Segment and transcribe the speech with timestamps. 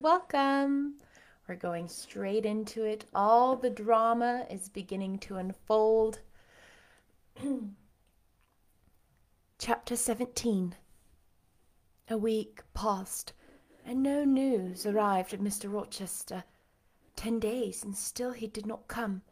[0.00, 0.94] Welcome.
[1.48, 3.06] We're going straight into it.
[3.12, 6.20] All the drama is beginning to unfold.
[9.58, 10.76] Chapter 17
[12.10, 13.32] A week passed,
[13.84, 15.72] and no news arrived at Mr.
[15.72, 16.44] Rochester.
[17.16, 19.22] Ten days, and still he did not come.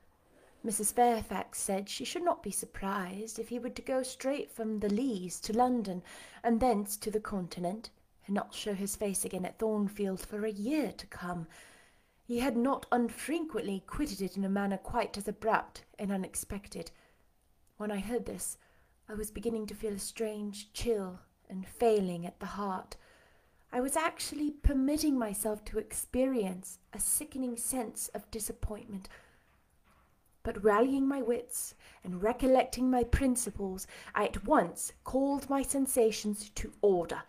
[0.67, 0.93] Mrs.
[0.93, 4.91] Fairfax said she should not be surprised if he were to go straight from the
[4.91, 6.03] Leas to London,
[6.43, 7.91] and thence to the Continent
[8.27, 11.47] and not show his face again at Thornfield for a year to come.
[12.25, 16.91] He had not unfrequently quitted it in a manner quite as abrupt and unexpected.
[17.77, 18.59] When I heard this,
[19.09, 22.97] I was beginning to feel a strange chill and failing at the heart.
[23.73, 29.09] I was actually permitting myself to experience a sickening sense of disappointment.
[30.43, 36.73] But rallying my wits and recollecting my principles, I at once called my sensations to
[36.81, 37.23] order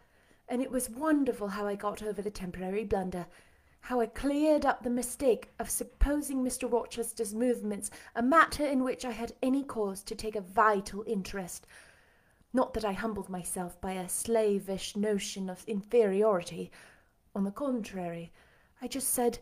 [0.50, 3.28] and it was wonderful how I got over the temporary blunder,
[3.82, 6.72] how I cleared up the mistake of supposing Mr.
[6.72, 11.68] Rochester's movements a matter in which I had any cause to take a vital interest.
[12.54, 16.72] Not that I humbled myself by a slavish notion of inferiority.
[17.36, 18.32] On the contrary,
[18.82, 19.40] I just said,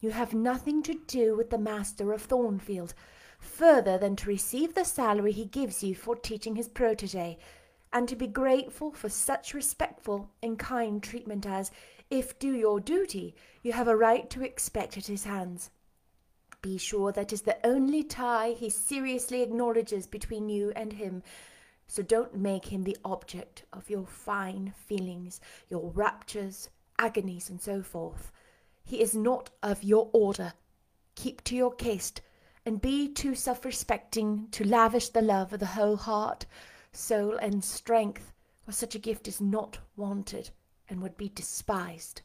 [0.00, 2.94] You have nothing to do with the master of Thornfield,
[3.38, 7.38] further than to receive the salary he gives you for teaching his protege
[7.92, 11.70] and to be grateful for such respectful and kind treatment as,
[12.10, 15.70] if do your duty, you have a right to expect at his hands.
[16.62, 21.22] Be sure that is the only tie he seriously acknowledges between you and him.
[21.86, 27.82] So don't make him the object of your fine feelings, your raptures, agonies, and so
[27.82, 28.32] forth.
[28.84, 30.54] He is not of your order.
[31.14, 32.20] Keep to your caste,
[32.64, 36.46] and be too self respecting to lavish the love of the whole heart
[36.96, 38.32] soul, and strength,
[38.64, 40.50] for such a gift is not wanted
[40.88, 42.22] and would be despised.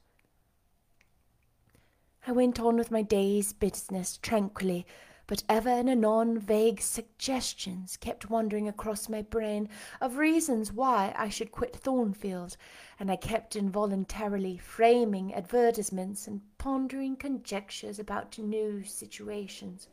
[2.25, 4.85] I went on with my day's business tranquilly,
[5.27, 9.69] but ever and anon vague suggestions kept wandering across my brain
[10.01, 12.57] of reasons why I should quit Thornfield,
[12.99, 19.87] and I kept involuntarily framing advertisements and pondering conjectures about new situations.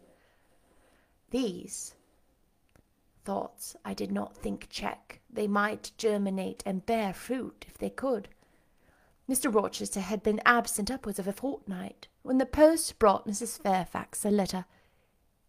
[1.31, 1.95] These
[3.29, 5.21] thoughts I did not think check.
[5.29, 8.31] They might germinate and bear fruit if they could.
[9.29, 9.55] Mr.
[9.55, 13.61] Rochester had been absent upwards of a fortnight, when the post brought Mrs.
[13.61, 14.65] Fairfax a letter.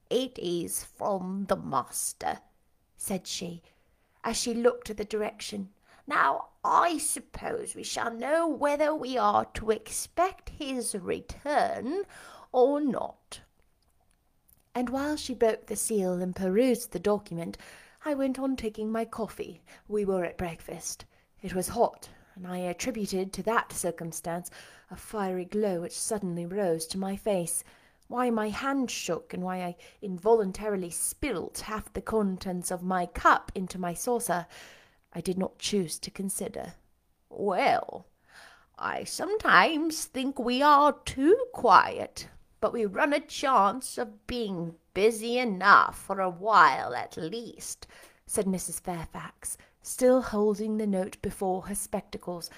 [0.09, 2.39] It is from the master,
[2.97, 3.63] said she,
[4.25, 5.69] as she looked at the direction.
[6.05, 12.01] Now, I suppose we shall know whether we are to expect his return
[12.51, 13.39] or not
[14.79, 17.57] and while she broke the seal and perused the document,
[18.05, 19.61] I went on taking my coffee.
[19.89, 21.03] We were at breakfast.
[21.41, 24.49] It was hot, and I attributed to that circumstance
[24.89, 27.61] a fiery glow which suddenly rose to my face.
[28.07, 33.51] Why my hand shook, and why I involuntarily spilt half the contents of my cup
[33.53, 34.47] into my saucer,
[35.11, 36.75] I did not choose to consider.
[37.29, 38.05] Well,
[38.77, 42.29] I sometimes think we are too quiet,
[42.61, 47.87] but we run a chance of being busy enough for a while at least,
[48.25, 48.81] said Mrs.
[48.81, 52.49] Fairfax, still holding the note before her spectacles.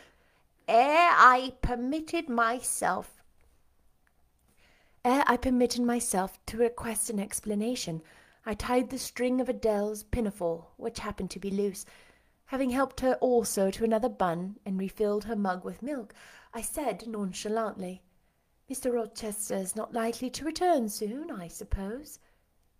[0.67, 3.21] Ere I permitted myself
[5.03, 8.03] Ere I permitted myself to request an explanation,
[8.45, 11.87] I tied the string of Adele's pinafore, which happened to be loose.
[12.45, 16.13] Having helped her also to another bun and refilled her mug with milk,
[16.53, 18.03] I said nonchalantly,
[18.71, 18.93] Mr.
[18.93, 22.19] Rochester is not likely to return soon, I suppose.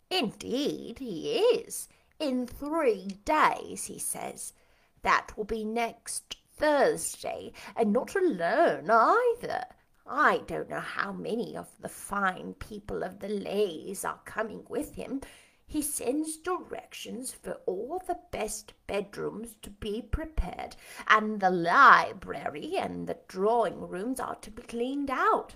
[0.10, 1.90] Indeed, he is.
[2.18, 4.54] In three days, he says.
[5.02, 9.66] That will be next Thursday, and not alone either.
[10.08, 14.96] I don't know how many of the fine people of the Leas are coming with
[14.96, 15.20] him.
[15.68, 20.78] He sends directions for all the best bedrooms to be prepared,
[21.10, 25.56] and the library and the drawing rooms are to be cleaned out.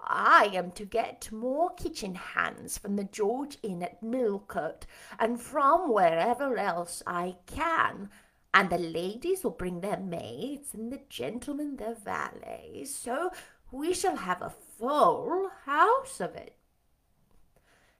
[0.00, 4.86] I am to get more kitchen hands from the George Inn at Millcote
[5.18, 8.08] and from wherever else I can,
[8.54, 13.30] and the ladies will bring their maids and the gentlemen their valets, so
[13.70, 16.54] we shall have a full house of it.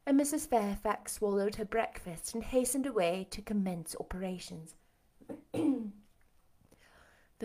[0.07, 0.49] And Mrs.
[0.49, 4.75] Fairfax swallowed her breakfast and hastened away to commence operations.
[5.53, 5.91] the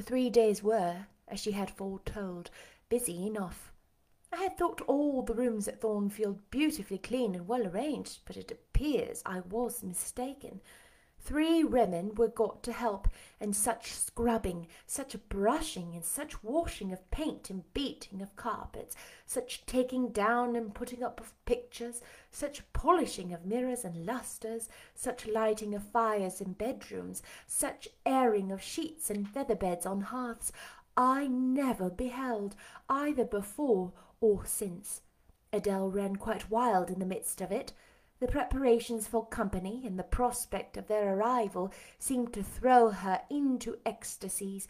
[0.01, 2.50] three days were, as she had foretold,
[2.88, 3.72] busy enough.
[4.33, 8.51] I had thought all the rooms at Thornfield beautifully clean and well arranged, but it
[8.51, 10.59] appears I was mistaken.
[11.19, 13.07] Three women were got to help,
[13.39, 18.95] and such scrubbing, such brushing, and such washing of paint and beating of carpets,
[19.27, 22.01] such taking down and putting up of pictures,
[22.31, 28.63] such polishing of mirrors and lustres, such lighting of fires in bedrooms, such airing of
[28.63, 30.51] sheets and feather beds on hearths,
[30.95, 32.56] I never beheld,
[32.88, 35.01] either before or since.
[35.51, 37.73] Adele ran quite wild in the midst of it.
[38.21, 43.79] The preparations for company and the prospect of their arrival seemed to throw her into
[43.85, 44.65] ecstasies.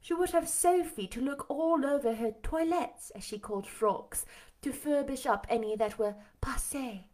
[0.00, 4.24] She would have Sophie to look all over her toilettes, as she called frocks,
[4.62, 7.06] to furbish up any that were passé,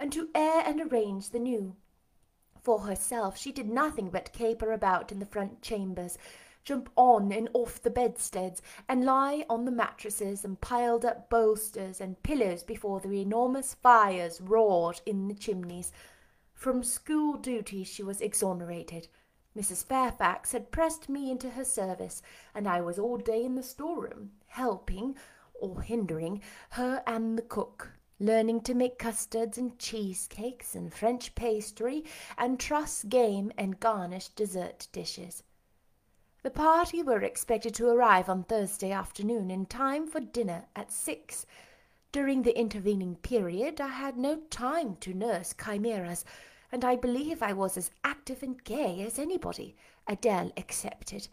[0.00, 1.76] and to air and arrange the new.
[2.62, 6.16] For herself, she did nothing but caper about in the front chambers,
[6.66, 12.00] jump on and off the bedsteads, and lie on the mattresses and piled up bolsters
[12.00, 15.92] and pillows before the enormous fires roared in the chimneys.
[16.52, 19.06] From school duties she was exonerated.
[19.56, 19.86] Mrs.
[19.86, 22.20] Fairfax had pressed me into her service,
[22.52, 25.14] and I was all day in the storeroom, helping,
[25.54, 32.04] or hindering, her and the cook, learning to make custards and cheesecakes and French pastry
[32.36, 35.44] and truss game and garnished dessert dishes.
[36.46, 41.44] The party were expected to arrive on Thursday afternoon in time for dinner at six.
[42.12, 46.24] During the intervening period I had no time to nurse chimeras,
[46.70, 49.74] and I believe I was as active and gay as anybody,
[50.06, 51.26] Adele excepted.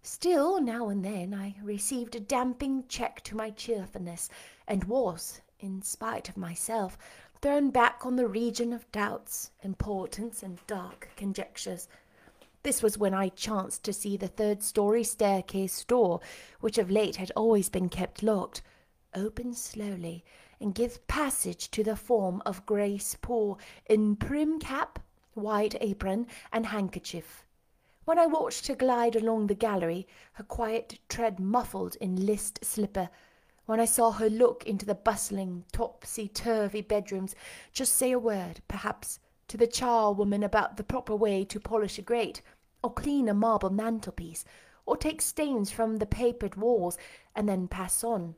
[0.00, 4.30] Still, now and then I received a damping check to my cheerfulness,
[4.68, 6.96] and was, in spite of myself,
[7.40, 11.88] thrown back on the region of doubts, importance, and dark conjectures.
[12.62, 16.20] This was when I chanced to see the third story staircase door,
[16.60, 18.62] which of late had always been kept locked,
[19.14, 20.24] open slowly
[20.60, 25.00] and give passage to the form of Grace Poole in prim cap,
[25.34, 27.44] white apron, and handkerchief.
[28.04, 33.10] When I watched her glide along the gallery, her quiet tread muffled in list slipper,
[33.66, 37.34] when I saw her look into the bustling, topsy-turvy bedrooms,
[37.72, 39.18] just say a word, perhaps,
[39.52, 42.40] to the charwoman about the proper way to polish a grate,
[42.82, 44.46] or clean a marble mantelpiece,
[44.86, 46.96] or take stains from the papered walls,
[47.36, 48.34] and then pass on.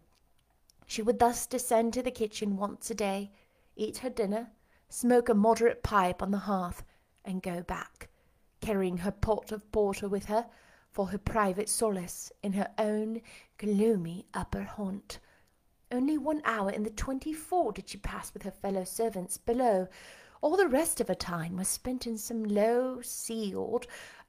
[0.86, 3.30] She would thus descend to the kitchen once a day,
[3.76, 4.48] eat her dinner,
[4.88, 6.82] smoke a moderate pipe on the hearth,
[7.24, 8.08] and go back,
[8.60, 10.46] carrying her pot of porter with her
[10.90, 13.20] for her private solace in her own
[13.58, 15.20] gloomy upper haunt.
[15.92, 19.86] Only one hour in the twenty-four did she pass with her fellow servants below,
[20.44, 23.86] all the rest of her time was spent in some low ceiled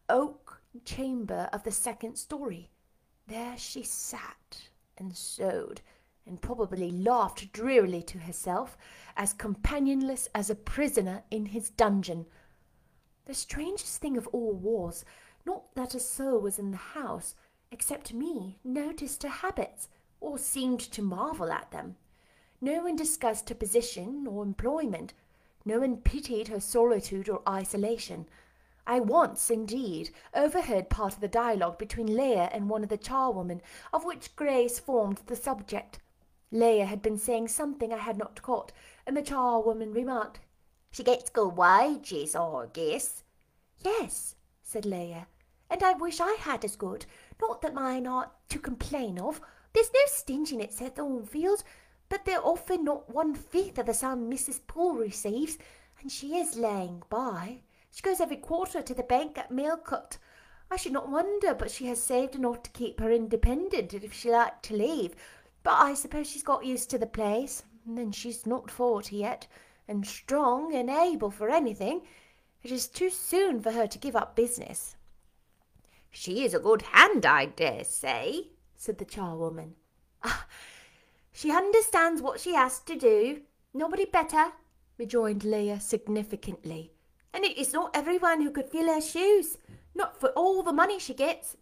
[0.07, 2.69] oak chamber of the second story.
[3.27, 5.81] There she sat and sewed,
[6.25, 8.77] and probably laughed drearily to herself,
[9.17, 12.27] as companionless as a prisoner in his dungeon.
[13.25, 15.03] The strangest thing of all was,
[15.45, 17.35] not that a soul was in the house,
[17.71, 19.89] except me, noticed her habits,
[20.21, 21.97] or seemed to marvel at them.
[22.61, 25.13] No one discussed her position or employment,
[25.65, 28.29] no one pitied her solitude or isolation.
[28.87, 33.61] I once, indeed, overheard part of the dialogue between Leah and one of the charwomen,
[33.91, 35.99] of which Grace formed the subject.
[36.51, 38.71] Leah had been saying something I had not caught,
[39.07, 40.39] and the charwoman remarked,
[40.91, 43.23] She gets good wages, I guess.
[43.83, 45.27] Yes, said Leah,
[45.69, 47.07] and I wish I had as good.
[47.41, 49.41] Not that mine are to complain of.
[49.73, 51.63] There's no stinginess at Thornfield
[52.09, 54.59] but they're often not one fifth of the sum Mrs.
[54.67, 55.57] Poole receives,
[56.01, 57.61] and she is laying by.
[57.91, 60.17] She goes every quarter to the bank at Millcote.
[60.69, 64.31] I should not wonder but she has saved enough to keep her independent if she
[64.31, 65.15] liked to leave.
[65.63, 69.47] But I suppose she's got used to the place, and she's not forty yet,
[69.87, 72.01] and strong and able for anything.
[72.63, 74.95] It is too soon for her to give up business.
[76.09, 79.73] She is a good hand, I dare say, said the charwoman.
[80.23, 80.47] Ah,
[81.35, 83.41] she understands what she has to do.
[83.73, 84.53] Nobody better,
[84.97, 86.93] rejoined Leah significantly.
[87.33, 89.57] And it is not everyone who could fill her shoes,
[89.93, 91.57] not for all the money she gets.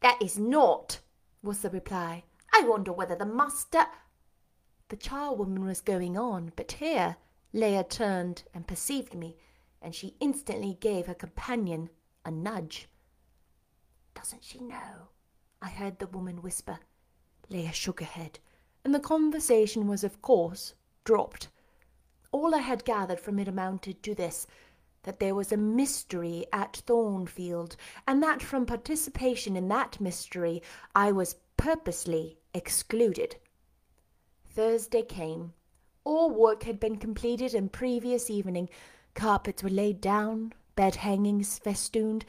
[0.00, 1.00] That is not,
[1.42, 2.22] was the reply.
[2.54, 3.84] I wonder whether the master.
[4.90, 7.16] The charwoman was going on, but here
[7.52, 9.38] Leah turned and perceived me,
[9.82, 11.90] and she instantly gave her companion
[12.24, 12.88] a nudge.
[14.14, 15.08] Doesn't she know?
[15.60, 16.78] I heard the woman whisper.
[17.50, 18.38] Leah shook her head
[18.84, 20.74] and the conversation was of course
[21.04, 21.48] dropped.
[22.32, 24.46] All I had gathered from it amounted to this
[25.02, 30.62] that there was a mystery at Thornfield, and that from participation in that mystery
[30.94, 33.36] I was purposely excluded.
[34.44, 35.54] Thursday came.
[36.04, 38.68] All work had been completed in previous evening.
[39.14, 42.24] Carpets were laid down, bed hangings festooned,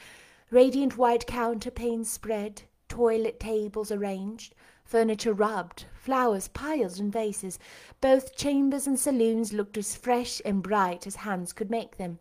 [0.50, 4.56] radiant white counterpanes spread, toilet tables arranged,
[4.94, 7.58] furniture rubbed, flowers piled in vases.
[8.00, 12.20] Both chambers and saloons looked as fresh and bright as hands could make them.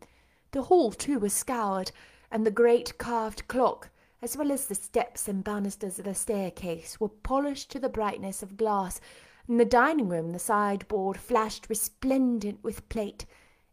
[0.52, 1.92] The hall, too, was scoured,
[2.30, 3.90] and the great carved clock,
[4.22, 8.42] as well as the steps and banisters of the staircase, were polished to the brightness
[8.42, 9.02] of glass.
[9.46, 13.26] In the dining room the sideboard flashed resplendent with plate.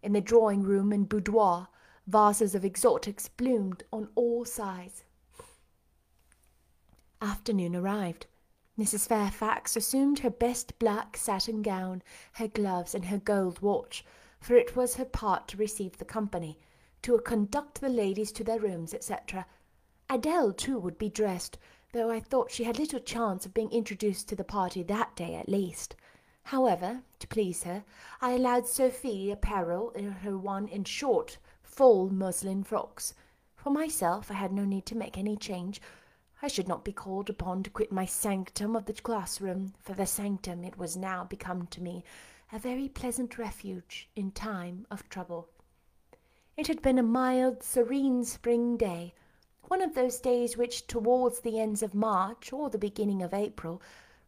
[0.04, 1.70] In the drawing room and boudoir,
[2.06, 5.06] vases of exotics bloomed on all sides.
[7.22, 8.26] Afternoon arrived.
[8.80, 9.10] Mrs.
[9.10, 12.02] Fairfax assumed her best black satin gown,
[12.36, 14.06] her gloves, and her gold watch,
[14.40, 16.58] for it was her part to receive the company,
[17.02, 19.46] to conduct the ladies to their rooms, etc.
[20.10, 21.58] Adele, too, would be dressed,
[21.92, 25.36] though I thought she had little chance of being introduced to the party that day
[25.36, 25.98] at least.
[26.44, 27.84] However, to please her,
[28.22, 33.14] I allowed Sophie apparel in her one in short, full muslin frocks.
[33.58, 35.82] For myself, I had no need to make any change,
[36.42, 40.06] I should not be called upon to quit my sanctum of the classroom, for the
[40.06, 42.06] sanctum it was now become to me
[42.54, 45.50] a very pleasant refuge in time of trouble.
[46.56, 49.14] It had been a mild, serene spring day,
[49.64, 53.82] one of those days which, towards the ends of March or the beginning of April,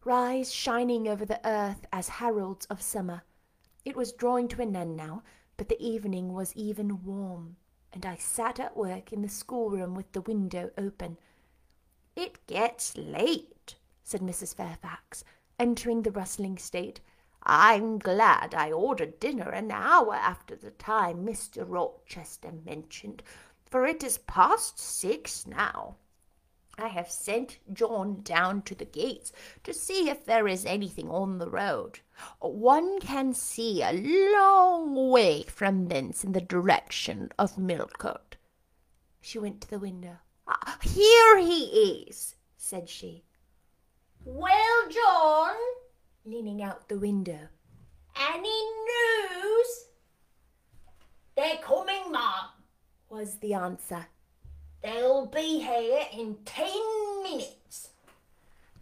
[0.04, 3.22] rise shining over the earth as heralds of summer.
[3.86, 5.22] It was drawing to an end now,
[5.56, 7.56] but the evening was even warm,
[7.90, 11.16] and I sat at work in the schoolroom with the window open.
[12.14, 14.54] It gets late, said Mrs.
[14.54, 15.24] Fairfax,
[15.58, 17.00] entering the rustling state.
[17.42, 21.64] I'm glad I ordered dinner an hour after the time Mr.
[21.66, 23.22] Rochester mentioned,
[23.64, 25.96] for it is past six now.
[26.78, 29.32] I have sent John down to the gates
[29.64, 32.00] to see if there is anything on the road.
[32.40, 38.36] One can see a long way from thence in the direction of Millcote.
[39.20, 40.18] She went to the window.
[40.54, 43.24] Ah, here he is, said she.
[44.24, 45.54] Well, John,
[46.26, 47.38] leaning out the window.
[48.34, 49.86] Any news?
[51.34, 52.50] They're coming, ma'am,
[53.08, 54.06] was the answer.
[54.82, 57.90] They'll be here in ten minutes.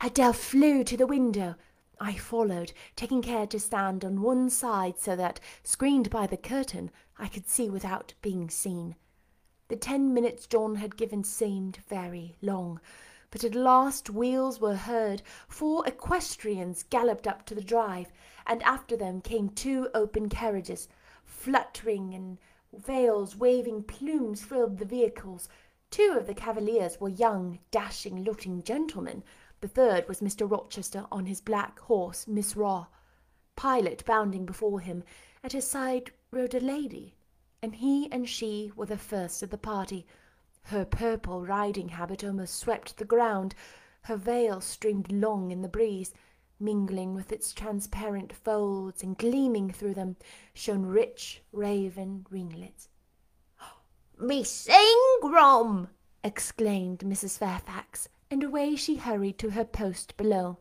[0.00, 1.54] Adele flew to the window.
[2.00, 6.90] I followed, taking care to stand on one side so that, screened by the curtain,
[7.16, 8.96] I could see without being seen.
[9.70, 12.80] The ten minutes John had given seemed very long,
[13.30, 18.10] but at last wheels were heard, four equestrians galloped up to the drive,
[18.48, 20.88] and after them came two open carriages.
[21.22, 22.38] Fluttering and
[22.72, 25.48] veils waving plumes filled the vehicles.
[25.88, 29.22] Two of the cavaliers were young, dashing looking gentlemen.
[29.60, 30.50] The third was Mr.
[30.50, 32.88] Rochester on his black horse, Mesrour.
[33.54, 35.04] Pilot bounding before him,
[35.44, 37.14] at his side rode a lady,
[37.62, 40.06] and he and she were the first of the party.
[40.64, 43.54] Her purple riding habit almost swept the ground.
[44.02, 46.14] Her veil streamed long in the breeze.
[46.58, 50.16] Mingling with its transparent folds and gleaming through them
[50.52, 52.88] shone rich raven ringlets.
[54.18, 55.88] Miss Ingram!
[56.22, 57.38] exclaimed Mrs.
[57.38, 60.58] Fairfax, and away she hurried to her post below.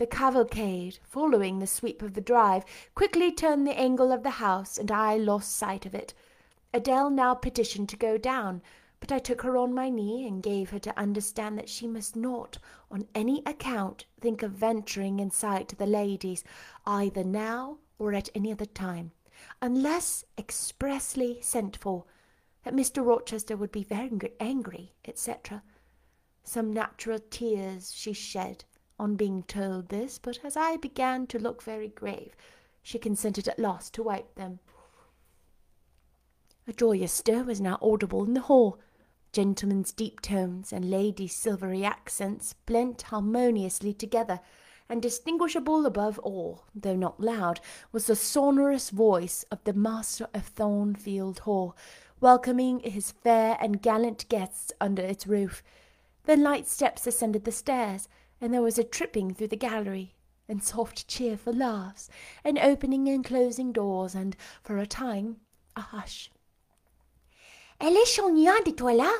[0.00, 2.64] The cavalcade, following the sweep of the drive,
[2.94, 6.14] quickly turned the angle of the house, and I lost sight of it.
[6.72, 8.62] Adele now petitioned to go down,
[8.98, 12.16] but I took her on my knee and gave her to understand that she must
[12.16, 12.56] not,
[12.90, 16.44] on any account, think of venturing in sight of the ladies,
[16.86, 19.12] either now or at any other time,
[19.60, 22.06] unless expressly sent for,
[22.64, 23.04] that Mr.
[23.04, 25.62] Rochester would be very angry, etc.
[26.42, 28.64] Some natural tears she shed,
[29.00, 32.36] on being told this, but as I began to look very grave,
[32.82, 34.60] she consented at last to wipe them.
[36.68, 38.78] A joyous stir was now audible in the hall.
[39.32, 44.40] Gentlemen's deep tones and ladies' silvery accents blent harmoniously together,
[44.88, 47.60] and distinguishable above all, though not loud,
[47.92, 51.74] was the sonorous voice of the master of Thornfield Hall,
[52.20, 55.62] welcoming his fair and gallant guests under its roof.
[56.24, 58.08] Then light steps ascended the stairs,
[58.40, 60.14] and there was a tripping through the gallery,
[60.48, 62.08] and soft cheerful laughs,
[62.44, 65.36] and opening and closing doors, and, for a time,
[65.76, 66.30] a hush.
[67.80, 69.10] Elle est de toi là?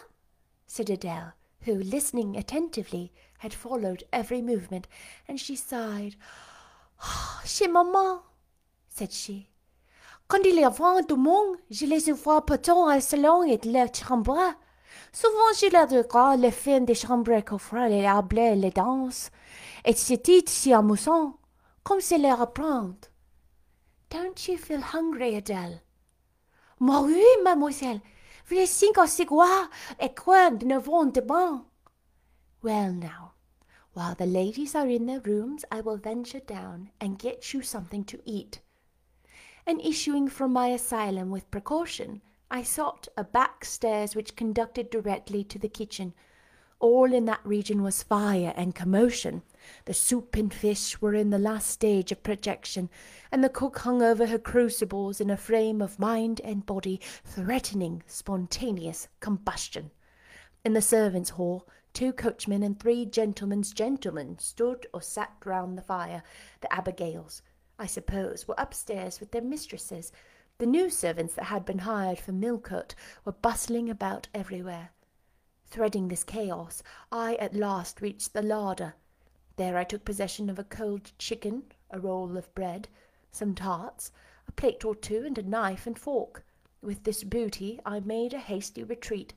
[0.66, 4.86] said Adele, who, listening attentively, had followed every movement,
[5.26, 6.16] and she sighed.
[7.02, 8.20] Oh, chez maman,
[8.88, 9.48] said she.
[10.28, 14.54] Quand il y a du monde, je les vois pourtant au salon et la chambre.
[15.12, 19.30] Souvent je la regarde les films de chambre qu'offrent les hablés les danses,
[19.84, 21.38] et c'est si amusant,
[21.82, 22.96] comme c'est leur apprendre.
[24.10, 25.82] Don't you feel hungry, Adele?
[26.78, 28.00] Moi oui, mademoiselle.
[28.50, 31.64] les cinq au cigare et coin de novembre demain.
[32.62, 33.34] Well now,
[33.94, 38.04] while the ladies are in their rooms, I will venture down and get you something
[38.04, 38.60] to eat.
[39.66, 45.44] And issuing from my asylum with precaution, I sought a back stairs which conducted directly
[45.44, 46.14] to the kitchen.
[46.80, 49.42] All in that region was fire and commotion.
[49.84, 52.90] The soup and fish were in the last stage of projection,
[53.30, 58.02] and the cook hung over her crucibles in a frame of mind and body threatening
[58.06, 59.92] spontaneous combustion.
[60.64, 65.82] In the servants' hall, two coachmen and three gentlemen's gentlemen stood or sat round the
[65.82, 66.24] fire.
[66.62, 67.42] The Abigails,
[67.78, 70.10] I suppose, were upstairs with their mistresses.
[70.60, 74.90] The new servants that had been hired for Millcote were bustling about everywhere.
[75.64, 78.92] Threading this chaos, I at last reached the larder.
[79.56, 82.88] There I took possession of a cold chicken, a roll of bread,
[83.32, 84.12] some tarts,
[84.46, 86.44] a plate or two, and a knife and fork.
[86.82, 89.32] With this booty I made a hasty retreat.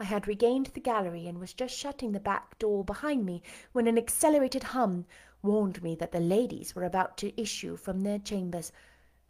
[0.00, 3.86] I had regained the gallery and was just shutting the back door behind me when
[3.86, 5.06] an accelerated hum
[5.40, 8.72] warned me that the ladies were about to issue from their chambers.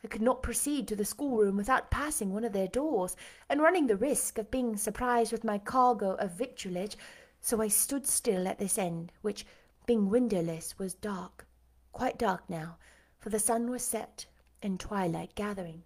[0.02, 3.16] I could not proceed to the schoolroom without passing one of their doors,
[3.48, 6.96] and running the risk of being surprised with my cargo of victuallage,
[7.40, 9.44] so I stood still at this end, which,
[9.86, 11.46] being windowless, was dark,
[11.92, 12.76] quite dark now,
[13.18, 14.26] for the sun was set
[14.62, 15.82] and twilight gathering.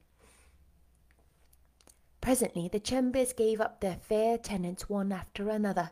[2.21, 5.91] Presently the chambers gave up their fair tenants one after another.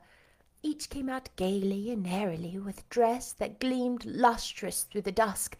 [0.62, 5.56] Each came out gaily and airily, with dress that gleamed lustrous through the dusk.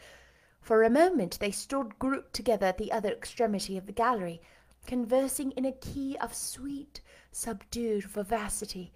[0.60, 4.40] For a moment they stood grouped together at the other extremity of the gallery,
[4.86, 7.00] conversing in a key of sweet,
[7.32, 8.92] subdued vivacity.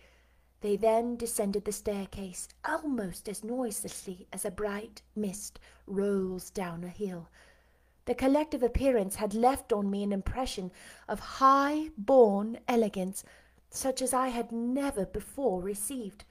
[0.60, 6.88] They then descended the staircase almost as noiselessly as a bright mist rolls down a
[6.88, 7.28] hill.
[8.06, 10.70] The collective appearance had left on me an impression
[11.08, 13.24] of high born elegance,
[13.70, 16.24] such as I had never before received.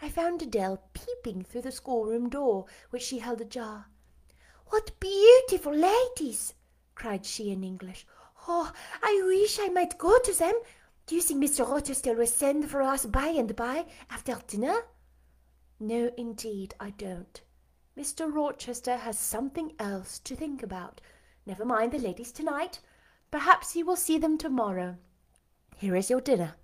[0.00, 3.86] I found Adele peeping through the schoolroom door, which she held ajar.
[4.72, 6.54] What beautiful ladies!
[6.94, 8.06] cried she in English.
[8.48, 10.54] Oh, I wish I might go to them.
[11.04, 11.70] Do you think Mr.
[11.70, 14.76] Rochester will send for us by and by, after dinner?
[15.78, 17.42] No, indeed, I don't.
[17.98, 18.32] Mr.
[18.32, 21.02] Rochester has something else to think about.
[21.44, 22.80] Never mind the ladies tonight.
[23.30, 24.96] Perhaps you will see them tomorrow.
[25.76, 26.54] Here is your dinner.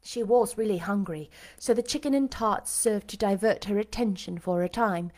[0.00, 4.62] She was really hungry, so the chicken and tarts served to divert her attention for
[4.62, 5.10] a time.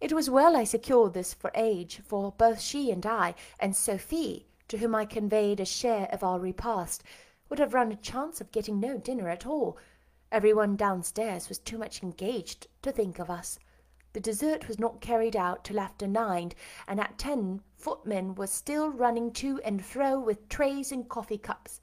[0.00, 4.46] It was well I secured this for age, for both she and I, and Sophie,
[4.68, 7.02] to whom I conveyed a share of our repast,
[7.50, 9.76] would have run a chance of getting no dinner at all.
[10.32, 13.58] Every one downstairs was too much engaged to think of us.
[14.14, 16.52] The dessert was not carried out till after nine,
[16.88, 21.80] and at ten footmen were still running to and fro with trays and coffee cups.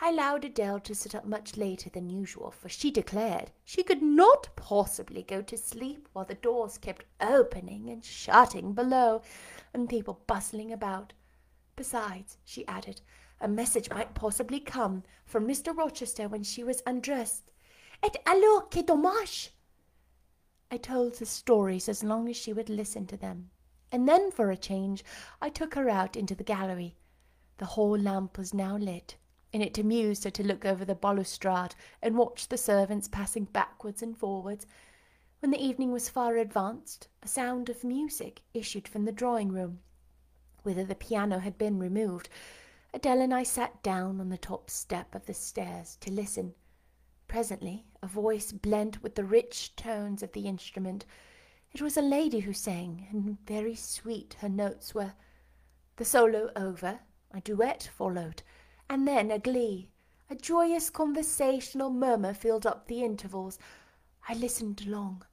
[0.00, 4.00] I allowed Adele to sit up much later than usual, for she declared she could
[4.00, 9.22] not possibly go to sleep while the doors kept opening and shutting below,
[9.74, 11.14] and people bustling about.
[11.74, 13.00] Besides, she added,
[13.40, 15.76] a message might possibly come from Mr.
[15.76, 17.50] Rochester when she was undressed.
[18.02, 19.50] Et alors, que dommage!
[20.70, 23.50] I told the stories as long as she would listen to them,
[23.90, 25.02] and then, for a change,
[25.42, 26.96] I took her out into the gallery.
[27.56, 29.16] The hall lamp was now lit,
[29.52, 34.02] and it amused her to look over the balustrade and watch the servants passing backwards
[34.02, 34.66] and forwards.
[35.40, 39.78] When the evening was far advanced, a sound of music issued from the drawing-room,
[40.64, 42.28] whither the piano had been removed.
[42.92, 46.54] Adele and I sat down on the top step of the stairs to listen.
[47.28, 51.04] Presently a voice blent with the rich tones of the instrument.
[51.72, 55.12] It was a lady who sang, and very sweet her notes were.
[55.96, 57.00] The solo over,
[57.32, 58.42] a duet followed,
[58.90, 59.90] and then a glee.
[60.30, 63.58] A joyous conversational murmur filled up the intervals.
[64.28, 65.24] I listened long.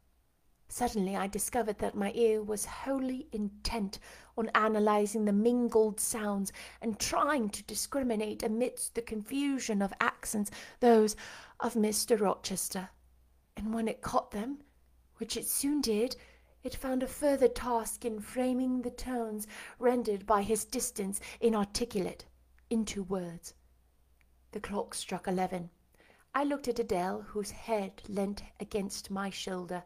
[0.68, 4.00] Suddenly I discovered that my ear was wholly intent
[4.38, 11.16] on analyzing the mingled sounds and trying to discriminate amidst the confusion of accents those
[11.60, 12.20] of Mr.
[12.20, 12.90] Rochester.
[13.56, 14.60] And when it caught them,
[15.18, 16.18] which it soon did,
[16.64, 19.48] it found a further task in framing the tones
[19.80, 22.26] rendered by his distance inarticulate
[22.70, 23.54] into words.
[24.52, 25.70] The clock struck eleven.
[26.34, 29.84] I looked at Adele, whose head leant against my shoulder.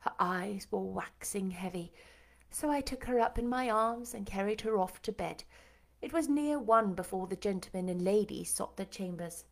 [0.00, 1.92] Her eyes were waxing heavy,
[2.50, 5.44] so I took her up in my arms and carried her off to bed.
[6.02, 9.44] It was near one before the gentlemen and ladies sought their chambers.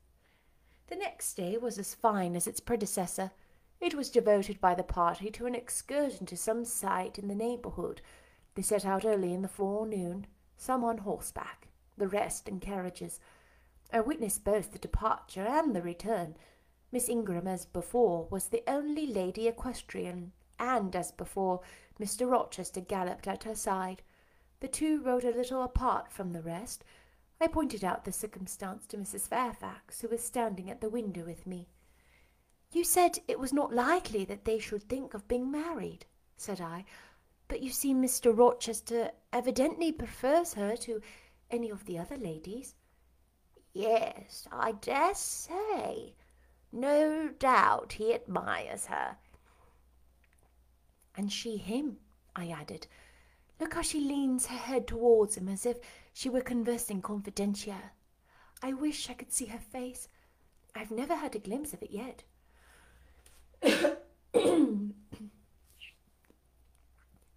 [0.87, 3.31] The next day was as fine as its predecessor.
[3.81, 8.03] It was devoted by the party to an excursion to some site in the neighbourhood.
[8.55, 13.21] They set out early in the forenoon, some on horseback, the rest in carriages.
[13.93, 16.37] I witnessed both the departure and the return.
[16.91, 21.61] Miss Ingram, as before, was the only lady equestrian, and as before,
[22.01, 22.31] Mr.
[22.31, 24.03] Rochester galloped at her side.
[24.61, 26.85] The two rode a little apart from the rest.
[27.41, 29.29] I pointed out the circumstance to Mrs.
[29.29, 31.69] Fairfax, who was standing at the window with me.
[32.73, 36.85] You said it was not likely that they should think of being married, said I,
[37.47, 38.37] but you see Mr.
[38.37, 41.01] Rochester evidently prefers her to
[41.55, 42.75] any of the other ladies.
[43.73, 46.15] Yes, I dare say.
[46.73, 49.17] No doubt he admires her.
[51.17, 51.99] And she him,
[52.35, 52.89] I added.
[53.61, 55.79] Look how she leans her head towards him as if
[56.13, 57.77] she were conversing confidential.
[58.63, 60.09] I wish I could see her face.
[60.75, 62.25] I've never had a glimpse of it yet.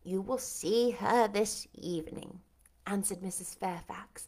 [0.03, 2.41] you will see her this evening,
[2.88, 3.56] answered Mrs.
[3.56, 4.28] Fairfax.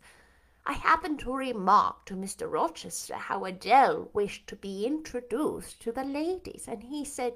[0.65, 2.51] I happened to remark to Mr.
[2.51, 7.33] Rochester how Adele wished to be introduced to the ladies, and he said,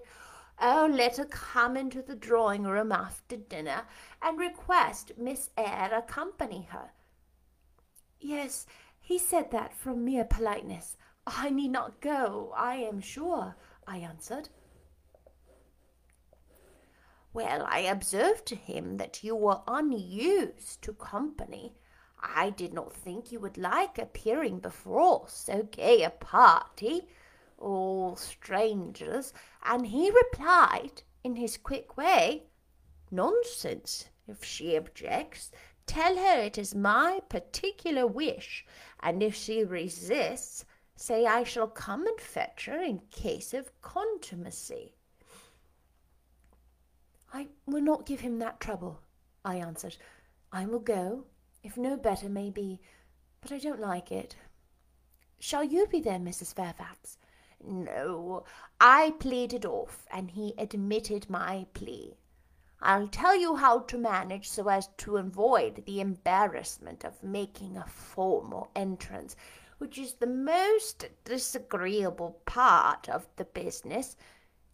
[0.62, 3.88] Oh, let her come into the drawing room after dinner
[4.22, 6.92] and request Miss Eyre accompany her.
[8.20, 8.68] Yes,
[9.00, 10.96] he said that from mere politeness.
[11.26, 13.56] I need not go, I am sure,
[13.88, 14.50] I answered.
[17.34, 21.76] Well, I observed to him that you were unused to company.
[22.22, 27.08] I did not think you would like appearing before so gay a party
[27.58, 32.43] all strangers, and he replied in his quick way,
[33.10, 35.50] Nonsense, if she objects,
[35.88, 38.65] tell her it is my particular wish,
[39.00, 40.65] and if she resists,
[40.96, 44.96] say I shall come and fetch her in case of contumacy.
[47.36, 49.00] I will not give him that trouble,
[49.43, 49.98] I answered.
[50.52, 51.26] I will go,
[51.63, 52.80] if no better may be,
[53.41, 54.36] but I don't like it.
[55.39, 56.54] Shall you be there, Mrs.
[56.54, 57.17] Fairfax?
[57.65, 58.46] No,
[58.80, 62.17] I pleaded off, and he admitted my plea.
[62.80, 67.88] I'll tell you how to manage so as to avoid the embarrassment of making a
[67.88, 69.36] formal entrance,
[69.80, 74.17] which is the most disagreeable part of the business.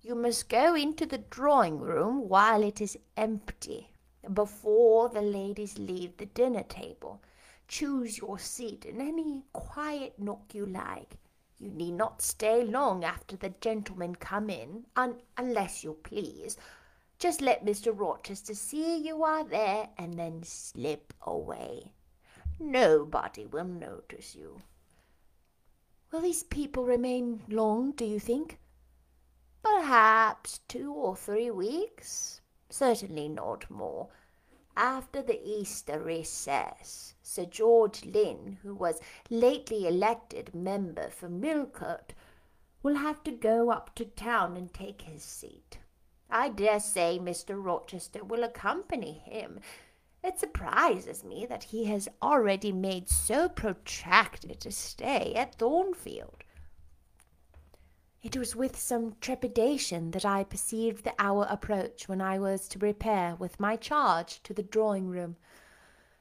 [0.01, 3.89] You must go into the drawing room while it is empty,
[4.33, 7.21] before the ladies leave the dinner table.
[7.67, 11.17] Choose your seat in any quiet nook you like.
[11.59, 16.55] You need not stay long after the gentlemen come in, un- unless you please.
[17.17, 17.91] Just let Mr.
[17.93, 21.91] Rochester see you are there, and then slip away.
[22.57, 24.61] Nobody will notice you.
[26.11, 28.58] Will these people remain long, do you think?
[29.61, 32.41] Perhaps two or three weeks.
[32.69, 34.09] Certainly not more.
[34.77, 42.13] After the Easter recess, Sir George Lynn, who was lately elected member for Millcote,
[42.81, 45.79] will have to go up to town and take his seat.
[46.29, 47.61] I dare say Mr.
[47.61, 49.59] Rochester will accompany him.
[50.23, 56.43] It surprises me that he has already made so protracted a stay at Thornfield.
[58.21, 62.79] It was with some trepidation that I perceived the hour approach when I was to
[62.79, 65.37] repair with my charge to the drawing room.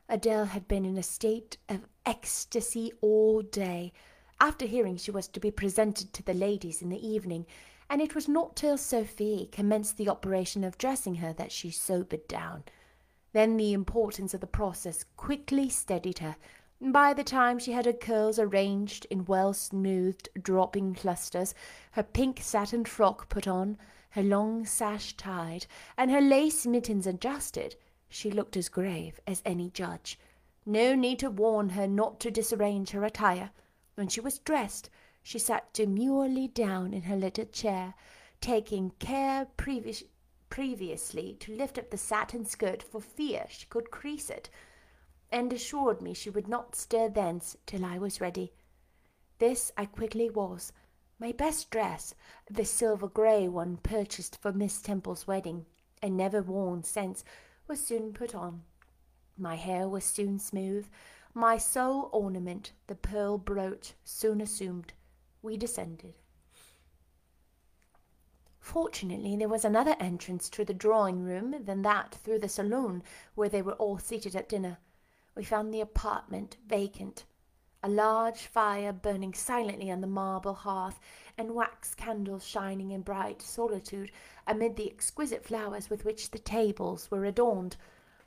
[0.09, 3.93] Adele had been in a state of ecstasy all day,
[4.41, 7.47] after hearing she was to be presented to the ladies in the evening,
[7.91, 12.29] and it was not till Sophie commenced the operation of dressing her that she sobered
[12.29, 12.63] down.
[13.33, 16.37] Then the importance of the process quickly steadied her,
[16.81, 21.55] by the time she had her curls arranged in well smoothed dropping clusters,
[21.93, 23.77] her pink satin frock put on,
[24.11, 27.75] her long sash tied, and her lace mittens adjusted,
[28.09, 30.19] she looked as grave as any judge.
[30.65, 33.51] No need to warn her not to disarrange her attire.
[33.97, 34.89] When she was dressed,
[35.23, 37.95] she sat demurely down in her little chair,
[38.41, 40.05] taking care previ-
[40.49, 44.49] previously to lift up the satin skirt for fear she could crease it
[45.31, 48.53] and assured me she would not stir thence till I was ready.
[49.39, 50.73] This I quickly was.
[51.19, 52.15] My best dress,
[52.51, 55.67] the silver grey one purchased for Miss Temple's wedding,
[56.03, 57.25] and never worn since,
[57.67, 58.63] was soon put on.
[59.37, 60.89] My hair was soon smooth,
[61.35, 64.93] my sole ornament, the pearl brooch, soon assumed.
[65.43, 66.15] We descended.
[68.59, 73.03] Fortunately, there was another entrance to the drawing room than that through the saloon,
[73.35, 74.79] where they were all seated at dinner
[75.39, 77.25] we found the apartment vacant,
[77.85, 80.99] a large fire burning silently on the marble hearth,
[81.39, 84.11] and wax candles shining in bright solitude
[84.49, 87.77] amid the exquisite flowers with which the tables were adorned.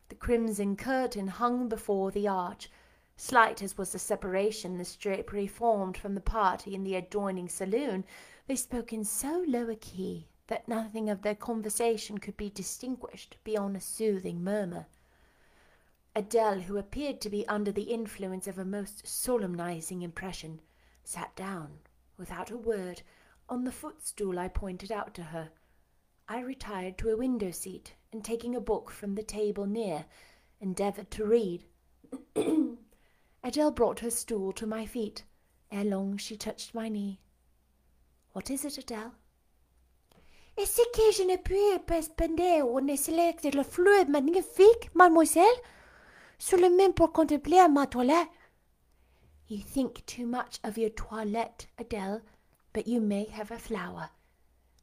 [0.07, 2.71] The crimson curtain hung before the arch.
[3.17, 8.05] Slight as was the separation this drapery formed from the party in the adjoining saloon,
[8.47, 13.35] they spoke in so low a key that nothing of their conversation could be distinguished
[13.43, 14.85] beyond a soothing murmur.
[16.13, 20.59] Adele, who appeared to be under the influence of a most solemnizing impression,
[21.05, 21.79] sat down,
[22.17, 23.01] without a word,
[23.47, 25.51] on the footstool I pointed out to her.
[26.27, 30.05] I retired to a window seat, and taking a book from the table near,
[30.59, 31.63] endeavoured to read.
[33.43, 35.23] Adele brought her stool to my feet.
[35.71, 37.19] Ere long she touched my knee.
[38.33, 39.13] What is it, Adele?
[40.57, 45.61] Est-ce que je ne puis pas spender une sélecte le fleur magnifique, mademoiselle?
[46.43, 48.27] Seulement pour contempler ma toilette.
[49.47, 52.21] You think too much of your toilette, Adele,
[52.73, 54.09] but you may have a flower.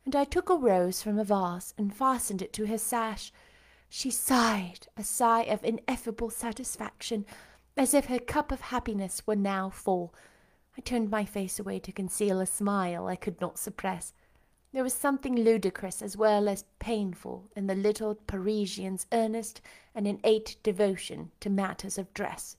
[0.04, 3.32] And I took a rose from a vase and fastened it to her sash.
[3.88, 7.26] She sighed a sigh of ineffable satisfaction,
[7.76, 10.14] as if her cup of happiness were now full.
[10.76, 14.12] I turned my face away to conceal a smile I could not suppress.
[14.72, 19.62] There was something ludicrous as well as painful in the little Parisian's earnest
[19.94, 22.56] and innate devotion to matters of dress.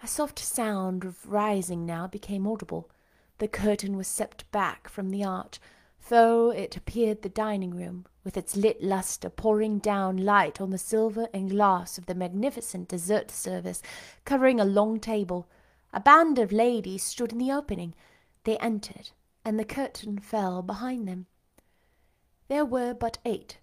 [0.00, 2.88] A soft sound of rising now became audible.
[3.38, 5.58] The curtain was stepped back from the arch,
[6.08, 10.78] though it appeared the dining room, with its lit lustre pouring down light on the
[10.78, 13.82] silver and glass of the magnificent dessert service
[14.24, 15.48] covering a long table.
[15.92, 17.92] A band of ladies stood in the opening.
[18.44, 19.10] They entered,
[19.48, 21.24] and the curtain fell behind them.
[22.48, 23.56] There were but eight,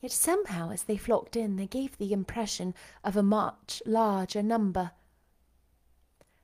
[0.00, 2.74] yet somehow as they flocked in they gave the impression
[3.04, 4.90] of a much larger number.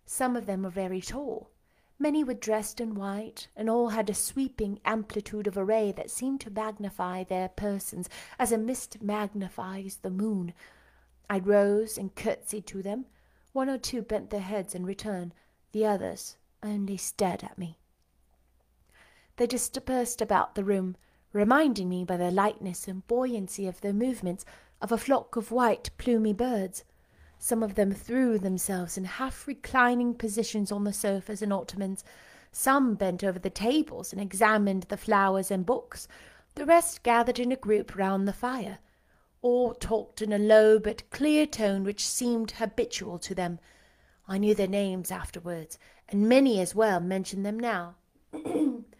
[0.07, 1.51] Some of them were very tall.
[1.99, 6.41] Many were dressed in white, and all had a sweeping amplitude of array that seemed
[6.43, 10.55] to magnify their persons as a mist magnifies the moon.
[11.29, 13.07] I rose and curtsied to them.
[13.53, 15.33] One or two bent their heads in return.
[15.73, 17.81] The others only stared at me.
[19.37, 20.97] They dispersed about the room,
[21.33, 24.45] reminding me by the lightness and buoyancy of their movements
[24.81, 26.85] of a flock of white plumy birds.
[27.39, 32.05] Some of them threw themselves in half reclining positions on the sofas and ottomans.
[32.53, 36.07] Some bent over the tables and examined the flowers and books.
[36.55, 38.79] The rest gathered in a group round the fire.
[39.43, 43.59] All talked in a low but clear tone which seemed habitual to them.
[44.29, 47.97] I knew their names afterwards, and many as well mentioned them now.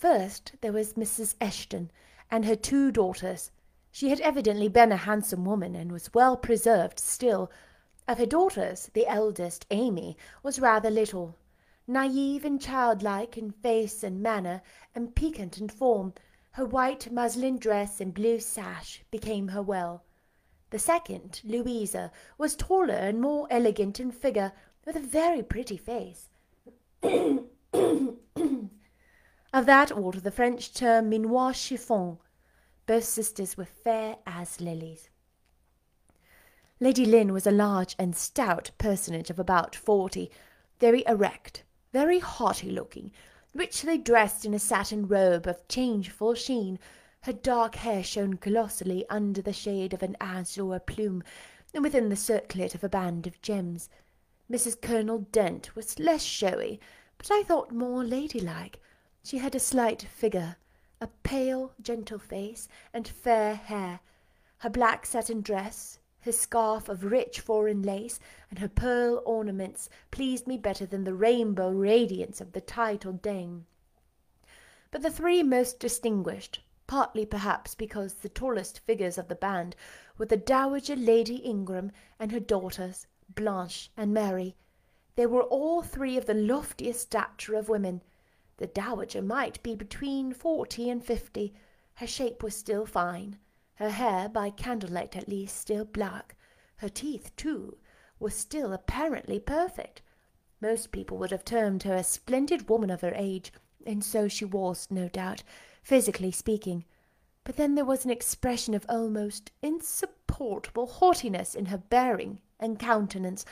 [0.00, 1.34] First there was Mrs.
[1.42, 1.90] Eshton
[2.30, 3.50] and her two daughters.
[3.92, 7.50] She had evidently been a handsome woman, and was well preserved still,
[8.08, 11.36] of her daughters, the eldest, Amy, was rather little,
[11.86, 14.62] naive and childlike in face and manner,
[14.94, 16.14] and piquant in form.
[16.52, 20.02] Her white muslin dress and blue sash became her well.
[20.70, 24.52] The second, Louisa, was taller and more elegant in figure,
[24.86, 26.30] with a very pretty face.
[29.52, 32.18] of that order the French term minois chiffon.
[32.86, 35.08] Both sisters were fair as lilies.
[36.78, 40.30] Lady Lynn was a large and stout personage of about forty,
[40.78, 43.12] very erect, very haughty looking,
[43.54, 46.78] richly dressed in a satin robe of changeful sheen.
[47.22, 51.22] Her dark hair shone colossally under the shade of an azure plume,
[51.74, 53.90] and within the circlet of a band of gems.
[54.50, 54.80] Mrs.
[54.80, 56.80] Colonel Dent was less showy,
[57.18, 58.80] but I thought more ladylike.
[59.22, 60.56] She had a slight figure,
[61.00, 64.00] a pale, gentle face, and fair hair.
[64.58, 70.46] Her black satin dress, her scarf of rich foreign lace, and her pearl ornaments pleased
[70.46, 73.66] me better than the rainbow radiance of the titled dame.
[74.90, 79.76] But the three most distinguished, partly perhaps because the tallest figures of the band,
[80.18, 84.56] were the Dowager Lady Ingram and her daughters, Blanche and Mary.
[85.14, 88.02] They were all three of the loftiest stature of women.
[88.60, 91.52] The Dowager might be between forty and fifty.
[91.94, 93.38] Her shape was still fine
[93.80, 96.36] her hair, by candlelight at least, still black.
[96.76, 97.78] Her teeth, too,
[98.18, 100.02] were still apparently perfect.
[100.60, 103.50] Most people would have termed her a splendid woman of her age,
[103.86, 105.42] and so she was, no doubt,
[105.82, 106.84] physically speaking.
[107.42, 113.46] But then there was an expression of almost insupportable haughtiness in her bearing and countenance.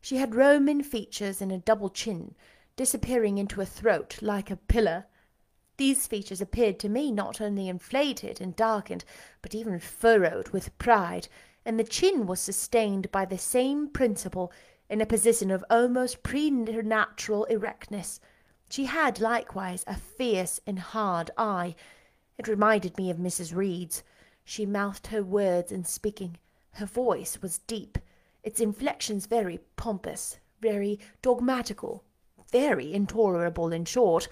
[0.00, 2.36] She had Roman features and a double chin,
[2.76, 5.06] disappearing into a throat like a pillar.
[5.76, 9.04] These features appeared to me not only inflated and darkened,
[9.42, 11.28] but even furrowed with pride,
[11.64, 14.52] and the chin was sustained by the same principle
[14.88, 18.20] in a position of almost preternatural erectness.
[18.70, 21.74] She had likewise a fierce and hard eye.
[22.38, 23.54] It reminded me of Mrs.
[23.54, 24.02] Reed's.
[24.44, 26.38] She mouthed her words in speaking.
[26.72, 27.98] Her voice was deep,
[28.42, 32.03] its inflections very pompous, very dogmatical,
[32.54, 34.28] very intolerable, in short.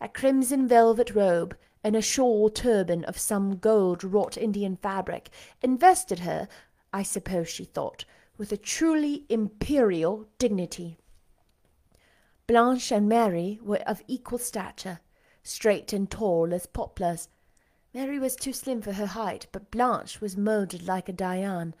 [0.00, 6.20] A crimson velvet robe and a shawl turban of some gold wrought Indian fabric invested
[6.20, 6.46] her,
[6.92, 8.04] I suppose she thought,
[8.38, 10.96] with a truly imperial dignity.
[12.46, 15.00] Blanche and Mary were of equal stature,
[15.42, 17.28] straight and tall as poplars.
[17.92, 21.74] Mary was too slim for her height, but Blanche was moulded like a Dian.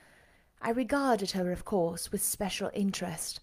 [0.60, 3.38] I regarded her, of course, with special interest,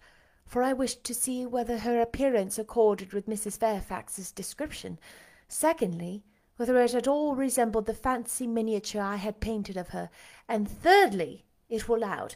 [0.53, 3.57] for I wished to see whether her appearance accorded with Mrs.
[3.57, 4.99] Fairfax's description.
[5.47, 6.23] Secondly,
[6.57, 10.11] whether it at all resembled the fancy miniature I had painted of her.
[10.47, 12.35] And thirdly, it will out,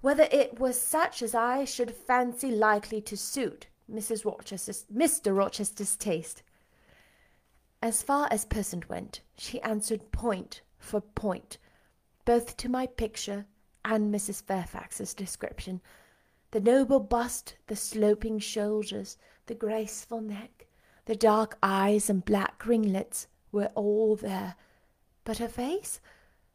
[0.00, 4.24] whether it was such as I should fancy likely to suit Mrs.
[4.24, 5.36] Rochester's, Mr.
[5.36, 6.42] Rochester's taste.
[7.82, 11.58] As far as person went, she answered point for point,
[12.24, 13.44] both to my picture
[13.84, 14.42] and Mrs.
[14.42, 15.82] Fairfax's description.
[16.50, 20.66] The noble bust, the sloping shoulders, the graceful neck,
[21.04, 24.54] the dark eyes and black ringlets were all there.
[25.24, 26.00] But her face?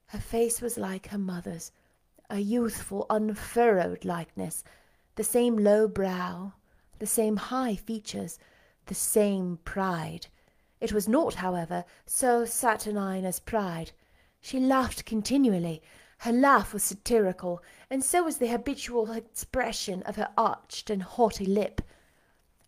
[0.07, 1.71] Her face was like her mother's,
[2.29, 4.63] a youthful, unfurrowed likeness,
[5.15, 6.53] the same low brow,
[6.97, 8.39] the same high features,
[8.87, 10.25] the same pride.
[10.81, 13.91] It was not, however, so saturnine as pride.
[14.41, 15.83] She laughed continually.
[16.23, 21.45] Her laugh was satirical, and so was the habitual expression of her arched and haughty
[21.45, 21.81] lip.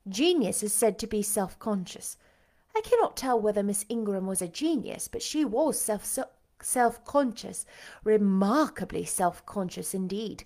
[0.09, 2.17] Genius is said to be self conscious.
[2.75, 6.05] I cannot tell whether Miss Ingram was a genius, but she was self
[6.61, 7.65] self conscious,
[8.03, 10.43] remarkably self conscious indeed.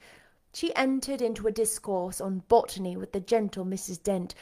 [0.54, 4.04] She entered into a discourse on botany with the gentle Mrs.
[4.04, 4.36] Dent.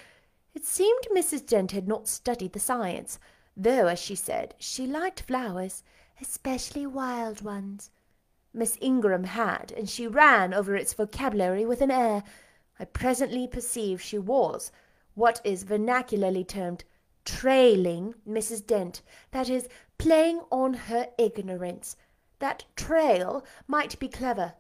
[0.54, 1.48] It seemed Mrs.
[1.48, 3.18] Dent had not studied the science,
[3.56, 5.84] though, as she said, she liked flowers,
[6.20, 7.92] especially wild ones.
[8.58, 12.24] Miss Ingram had, and she ran over its vocabulary with an air.
[12.80, 14.72] I presently perceived she was
[15.14, 16.84] what is vernacularly termed
[17.24, 18.66] trailing Mrs.
[18.66, 19.68] Dent, that is,
[20.00, 21.98] playing on her ignorance.
[22.40, 24.54] That trail might be clever,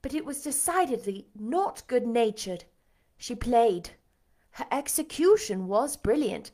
[0.00, 2.64] but it was decidedly not good natured.
[3.18, 3.90] She played.
[4.52, 6.52] Her execution was brilliant.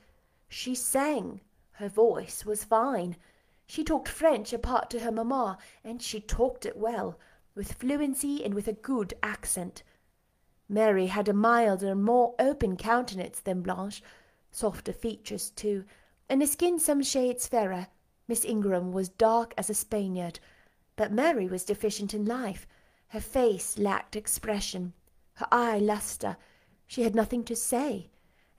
[0.49, 1.43] She sang.
[1.73, 3.17] Her voice was fine.
[3.71, 7.19] She talked French apart to her mamma, and she talked it well,
[7.55, 9.83] with fluency and with a good accent.
[10.71, 14.03] Mary had a milder, and more open countenance than Blanche,
[14.51, 15.85] softer features too,
[16.31, 17.89] and a skin some shades fairer.
[18.27, 20.41] Miss Ingram was dark as a Spaniard,
[20.97, 22.67] but Mary was deficient in life.
[23.09, 24.95] Her face lacked expression,
[25.35, 26.39] her eye lustre.
[26.87, 28.09] She had nothing to say,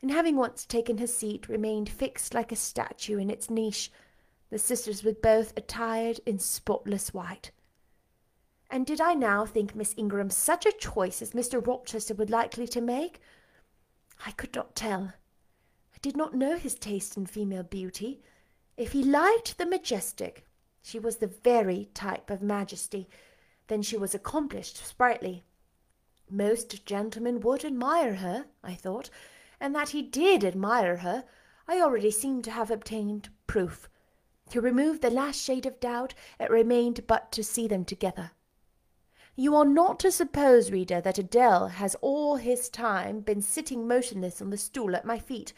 [0.03, 3.91] and having once taken her seat, remained fixed like a statue in its niche.
[4.49, 7.51] The sisters were both attired in spotless white.
[8.71, 11.65] And did I now think Miss Ingram such a choice as Mr.
[11.65, 13.19] Rochester would likely to make?
[14.25, 15.13] I could not tell.
[15.93, 18.21] I did not know his taste in female beauty.
[18.77, 20.45] If he liked the majestic,
[20.81, 23.09] she was the very type of majesty.
[23.67, 25.43] Then she was accomplished, sprightly.
[26.29, 29.09] Most gentlemen would admire her, I thought,
[29.59, 31.25] and that he did admire her,
[31.67, 33.89] I already seemed to have obtained proof.
[34.49, 38.31] To remove the last shade of doubt, it remained but to see them together.
[39.35, 44.41] You are not to suppose, reader, that Adele has all his time been sitting motionless
[44.41, 45.53] on the stool at my feet.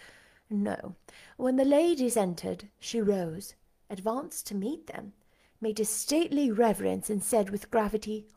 [0.49, 0.95] No.
[1.38, 3.56] When the ladies entered, she rose,
[3.89, 5.13] advanced to meet them,
[5.62, 8.27] made a stately reverence, and said with gravity,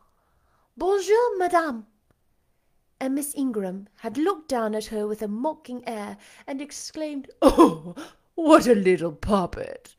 [0.77, 1.87] Bonjour, madame.
[3.01, 7.97] And Miss Ingram had looked down at her with a mocking air, and exclaimed, Oh,
[8.35, 9.97] what a little puppet!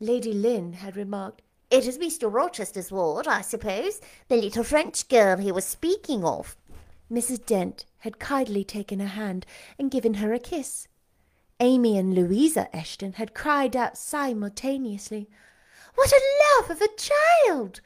[0.00, 2.32] Lady Lynn had remarked, it is Mr.
[2.32, 6.56] Rochester's ward, I suppose, the little French girl he was speaking of.
[7.10, 7.44] Mrs.
[7.44, 9.46] Dent had kindly taken her hand
[9.78, 10.88] and given her a kiss.
[11.60, 15.28] Amy and Louisa Eshton had cried out simultaneously,
[15.94, 16.22] What a
[16.60, 17.80] love of a child!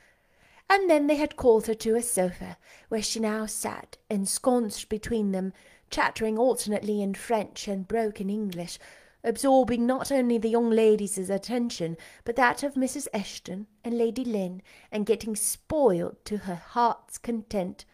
[0.70, 5.32] And then they had called her to a sofa, where she now sat, ensconced between
[5.32, 5.52] them,
[5.90, 8.78] chattering alternately in French and broken English,
[9.24, 13.08] absorbing not only the young ladies' attention, but that of Mrs.
[13.12, 14.62] Eshton and Lady Lynn,
[14.92, 17.84] and getting spoiled to her heart's content.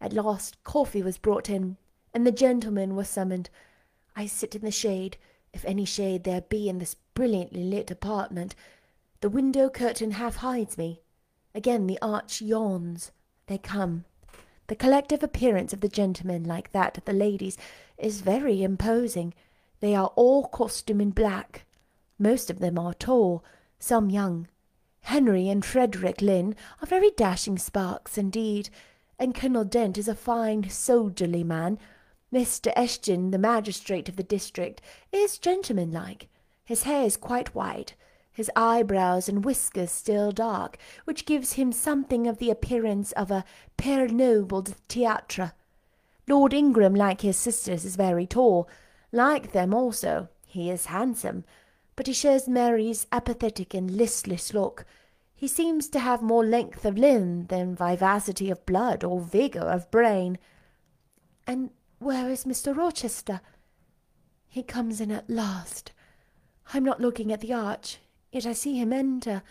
[0.00, 1.76] At last coffee was brought in,
[2.12, 3.50] and the gentlemen were summoned.
[4.14, 5.16] I sit in the shade,
[5.52, 8.54] if any shade there be in this brilliantly lit apartment.
[9.20, 11.00] The window curtain half hides me.
[11.54, 13.12] Again the arch yawns.
[13.46, 14.04] They come.
[14.66, 17.58] The collective appearance of the gentlemen, like that of the ladies,
[17.98, 19.34] is very imposing.
[19.82, 21.66] They are all costumed in black.
[22.16, 23.44] Most of them are tall,
[23.80, 24.46] some young.
[25.00, 28.70] Henry and Frederick Lynn are very dashing sparks indeed,
[29.18, 31.80] and Colonel Dent is a fine soldierly man.
[32.32, 32.72] Mr.
[32.76, 34.80] Eshton, the magistrate of the district,
[35.10, 36.28] is gentlemanlike.
[36.64, 37.96] His hair is quite white,
[38.30, 43.44] his eyebrows and whiskers still dark, which gives him something of the appearance of a
[43.76, 45.54] Père Noble de Théâtre.
[46.28, 48.68] Lord Ingram, like his sisters, is very tall.
[49.12, 51.44] Like them also, he is handsome,
[51.96, 54.86] but he shares Mary's apathetic and listless look.
[55.34, 59.90] He seems to have more length of limb than vivacity of blood or vigour of
[59.90, 60.38] brain.
[61.46, 62.76] And where is Mr.
[62.76, 63.40] Rochester?
[64.48, 65.92] He comes in at last.
[66.72, 67.98] I'm not looking at the arch,
[68.30, 69.42] yet I see him enter.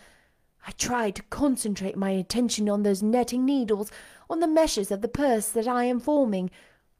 [0.66, 3.90] I try to concentrate my attention on those netting needles,
[4.30, 6.50] on the meshes of the purse that I am forming.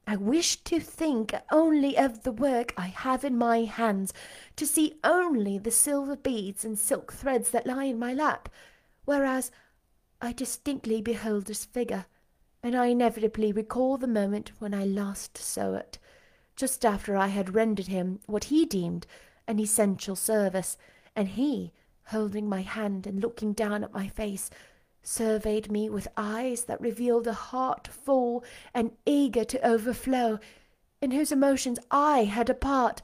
[0.07, 4.13] I wish to think only of the work I have in my hands,
[4.57, 8.49] to see only the silver beads and silk threads that lie in my lap,
[9.05, 9.51] whereas
[10.21, 12.07] I distinctly behold his figure,
[12.63, 15.99] and I inevitably recall the moment when I last saw it,
[16.57, 19.07] just after I had rendered him what he deemed
[19.47, 20.77] an essential service,
[21.17, 21.73] and he,
[22.07, 24.51] holding my hand and looking down at my face,
[25.03, 30.39] surveyed me with eyes that revealed a heart full and eager to overflow,
[31.01, 33.03] in whose emotions I had a part.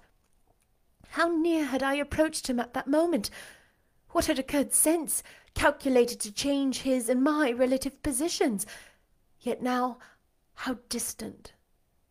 [1.11, 3.30] How near had I approached him at that moment?
[4.11, 5.22] What had occurred since,
[5.55, 8.66] calculated to change his and my relative positions?
[9.40, 9.99] Yet now,
[10.55, 11.53] how distant,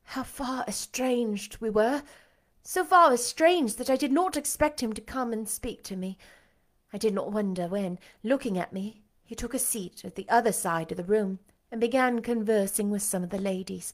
[0.03, 2.03] how far estranged we were!
[2.63, 6.17] So far estranged that I did not expect him to come and speak to me.
[6.91, 10.53] I did not wonder when, looking at me, he took a seat at the other
[10.53, 11.37] side of the room
[11.69, 13.93] and began conversing with some of the ladies.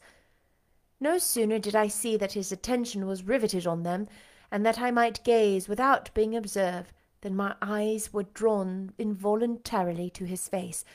[0.99, 4.07] No sooner did I see that his attention was riveted on them,
[4.51, 10.25] and that I might gaze without being observed, than my eyes were drawn involuntarily to
[10.25, 10.85] his face.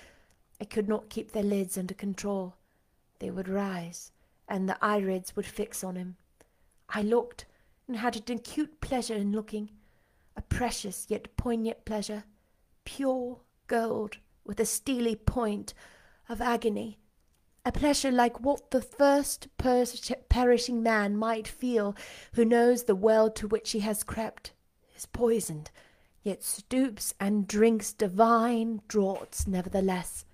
[0.60, 2.54] I could not keep their lids under control.
[3.18, 4.12] They would rise,
[4.46, 6.16] and the irids would fix on him.
[6.88, 7.44] I looked,
[7.88, 9.70] and had an acute pleasure in looking,
[10.36, 12.22] a precious yet poignant pleasure,
[12.84, 14.18] pure gold,
[14.48, 15.74] with a steely point
[16.28, 16.98] of agony,
[17.64, 21.94] a pleasure like what the first perishing man might feel
[22.32, 24.52] who knows the world to which he has crept
[24.96, 25.70] is poisoned,
[26.22, 30.24] yet stoops and drinks divine draughts nevertheless.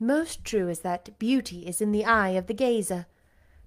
[0.00, 3.06] Most true is that beauty is in the eye of the gazer.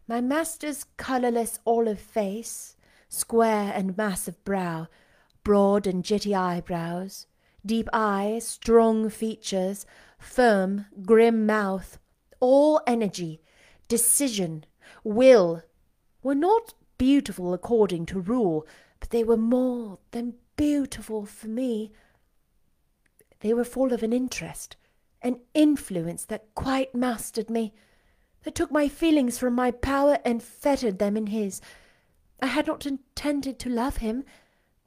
[0.08, 2.76] My master's colourless olive face,
[3.10, 4.88] square and massive brow,
[5.44, 7.28] broad and jetty eyebrows,
[7.66, 9.86] deep eyes, strong features,
[10.18, 12.00] firm, grim mouth,
[12.40, 13.42] all energy,
[13.88, 14.66] decision,
[15.04, 15.64] will,
[16.24, 18.68] were not beautiful according to rule,
[19.00, 21.92] but they were more than beautiful for me.
[23.40, 24.76] They were full of an interest,
[25.22, 27.74] an influence that quite mastered me,
[28.44, 31.62] that took my feelings from my power and fettered them in his.
[32.42, 34.24] I had not intended to love him,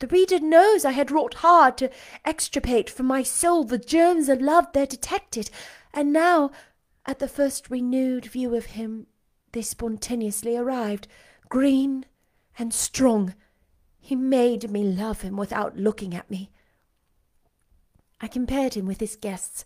[0.03, 1.91] the reader knows I had wrought hard to
[2.25, 5.49] extirpate from my soul the germs of love there detected,
[5.95, 6.51] and now,
[7.07, 9.07] at the first renewed view of him,
[9.53, 11.07] they spontaneously arrived,
[11.49, 12.05] green
[12.59, 13.37] and strong.
[14.01, 16.51] He made me love him without looking at me.
[18.21, 19.65] I compared him with his guests,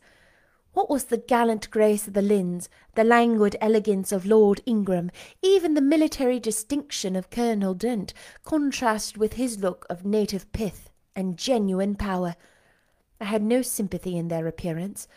[0.77, 5.11] what was the gallant grace of the Lynns, the languid elegance of Lord Ingram,
[5.41, 8.13] even the military distinction of Colonel Dent,
[8.45, 12.37] contrasted with his look of native pith and genuine power?
[13.19, 15.09] I had no sympathy in their appearance,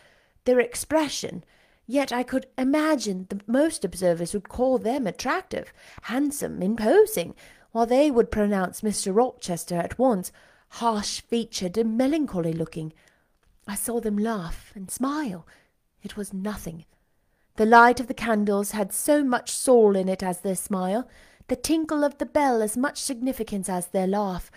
[0.46, 1.44] their expression,
[1.86, 7.34] yet I could imagine that most observers would call them attractive, handsome, imposing,
[7.72, 9.14] while they would pronounce Mr.
[9.14, 10.32] Rochester at once
[10.70, 12.94] harsh-featured and melancholy-looking.
[13.66, 15.46] I saw them laugh and smile.
[16.02, 16.84] It was nothing.
[17.56, 21.08] The light of the candles had so much soul in it as their smile,
[21.48, 24.50] the tinkle of the bell as much significance as their laugh.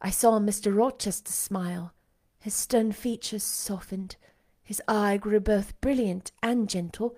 [0.00, 0.74] I saw Mr.
[0.74, 1.92] Rochester smile.
[2.38, 4.16] His stern features softened.
[4.62, 7.16] His eye grew both brilliant and gentle,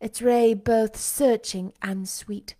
[0.00, 2.54] its ray both searching and sweet.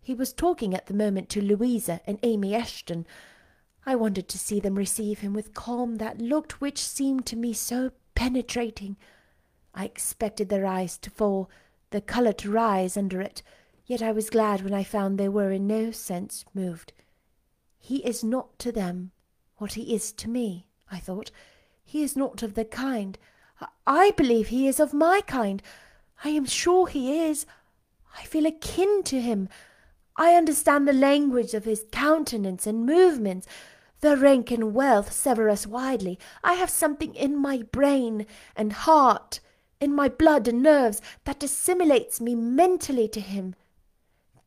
[0.00, 3.06] He was talking at the moment to Louisa and Amy Eshton,
[3.84, 7.52] I wanted to see them receive him with calm that looked which seemed to me
[7.52, 8.96] so penetrating.
[9.74, 11.50] I expected their eyes to fall,
[11.90, 13.42] the colour to rise under it,
[13.86, 16.92] yet I was glad when I found they were in no sense moved.
[17.78, 19.10] He is not to them
[19.56, 21.30] what he is to me, I thought.
[21.84, 23.18] He is not of the kind.
[23.86, 25.62] I believe he is of my kind.
[26.24, 27.46] I am sure he is.
[28.16, 29.48] I feel akin to him.
[30.16, 33.46] I understand the language of his countenance and movements.
[34.02, 36.18] The rank and wealth sever us widely.
[36.42, 38.26] I have something in my brain
[38.56, 39.38] and heart
[39.80, 43.54] in my blood and nerves that assimilates me mentally to him.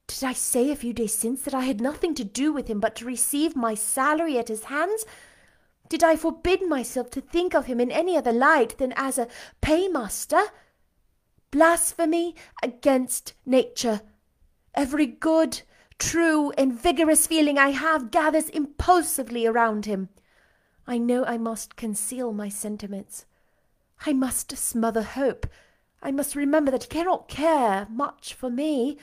[0.08, 2.82] Did I say a few days since that I had nothing to do with him
[2.82, 5.06] but to receive my salary at his hands?
[5.88, 9.30] Did I forbid myself to think of him in any other light than as a
[9.62, 10.47] paymaster?
[11.51, 14.01] Blasphemy against nature.
[14.74, 15.62] Every good,
[15.99, 20.09] true, and vigorous feeling I have gathers impulsively around him.
[20.87, 23.25] I know I must conceal my sentiments.
[24.05, 25.47] I must smother hope.
[26.01, 28.97] I must remember that he cannot care much for me.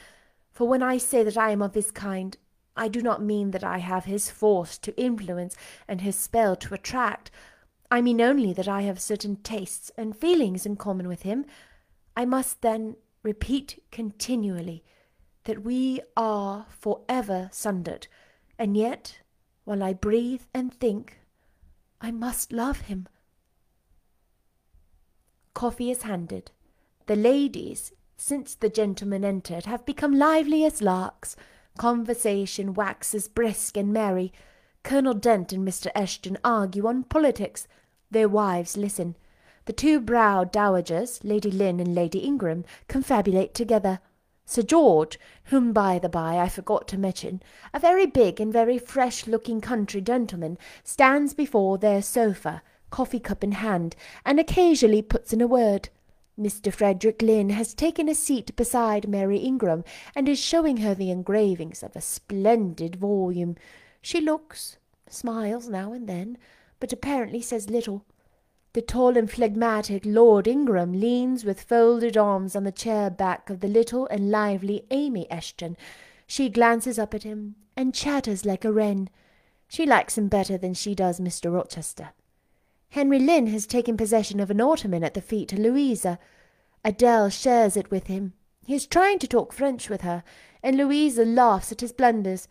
[0.53, 2.36] For when I say that I am of his kind,
[2.76, 5.57] I do not mean that I have his force to influence
[5.88, 7.30] and his spell to attract.
[7.90, 11.45] I mean only that I have certain tastes and feelings in common with him.
[12.16, 14.84] I must then repeat continually
[15.45, 18.07] that we are for ever sundered,
[18.59, 19.20] and yet,
[19.64, 21.20] while I breathe and think,
[22.01, 23.09] I must love him.
[25.55, 26.51] Coffee is handed.
[27.07, 31.36] The ladies, since the gentlemen entered, have become lively as larks.
[31.76, 34.32] Conversation waxes brisk and merry.
[34.82, 35.90] Colonel Dent and Mr.
[35.95, 37.66] Eshton argue on politics.
[38.11, 39.16] Their wives listen.
[39.64, 44.01] The two browed dowagers, Lady Lynn and Lady Ingram, confabulate together.
[44.45, 48.78] Sir George, whom by the by I forgot to mention, a very big and very
[48.78, 55.40] fresh-looking country gentleman, stands before their sofa, coffee cup in hand, and occasionally puts in
[55.40, 55.88] a word.
[56.38, 56.72] Mr.
[56.72, 59.84] Frederick Lynn has taken a seat beside Mary Ingram,
[60.14, 63.57] and is showing her the engravings of a splendid volume.
[64.01, 64.78] She looks,
[65.09, 66.36] smiles now and then,
[66.80, 68.05] but apparently says little.
[68.75, 73.61] The tall and phlegmatic Lord Ingram leans with folded arms on the chair back of
[73.61, 75.77] the little and lively Amy Eshton.
[76.27, 79.11] She glances up at him, and chatters like a wren.
[79.68, 81.53] She likes him better than she does Mr.
[81.53, 82.12] Rochester.
[82.89, 86.18] Henry Lynn has taken possession of an ottoman at the feet of Louisa.
[86.83, 88.33] Adele shares it with him.
[88.64, 90.25] He is trying to talk French with her,
[90.62, 92.49] and Louisa laughs at his blunders.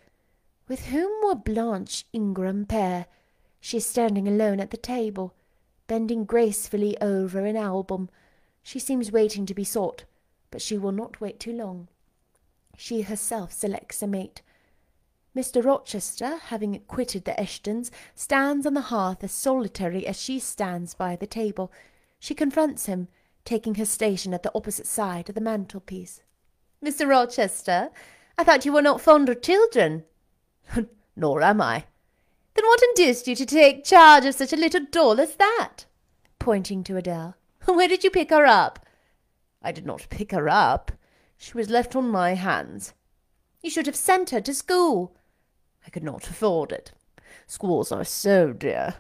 [0.68, 3.08] With whom will Blanche Ingram pair?
[3.60, 5.34] She is standing alone at the table,
[5.92, 8.10] bending gracefully over an album.
[8.64, 10.06] She seems waiting to be sought,
[10.50, 11.90] but she will not wait too long.
[12.78, 14.42] She herself selects a mate.
[15.36, 15.62] Mr.
[15.62, 21.18] Rochester, having quitted the Eshtons, stands on the hearth as solitary as she stands by
[21.18, 21.74] the table.
[22.20, 23.10] She confronts him,
[23.44, 26.22] taking her station at the opposite side of the mantelpiece.
[26.82, 27.06] Mr.
[27.06, 27.90] Rochester,
[28.38, 30.06] I thought you were not fond of children.
[31.18, 31.84] Nor am I.
[32.54, 35.86] Then what induced you to take charge of such a little doll as that?
[36.40, 37.36] Pointing to Adele.
[37.66, 38.86] Where did you pick her up?
[39.62, 40.92] I did not pick her up.
[41.38, 42.94] She was left on my hands.
[43.62, 45.16] You should have sent her to school.
[45.86, 46.92] I could not afford it.
[47.48, 48.96] Schools are so dear.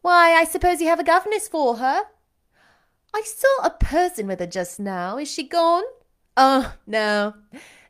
[0.00, 2.02] Why, I suppose you have a governess for her?
[3.14, 5.18] I saw a person with her just now.
[5.18, 5.84] Is she gone?
[6.36, 7.34] Oh, no.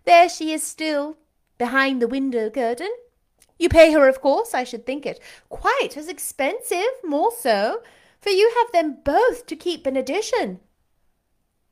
[0.05, 1.17] There she is still,
[1.59, 2.91] behind the window curtain.
[3.59, 5.21] You pay her, of course, I should think it.
[5.49, 7.83] Quite as expensive, more so,
[8.21, 10.61] for you have them both to keep in addition.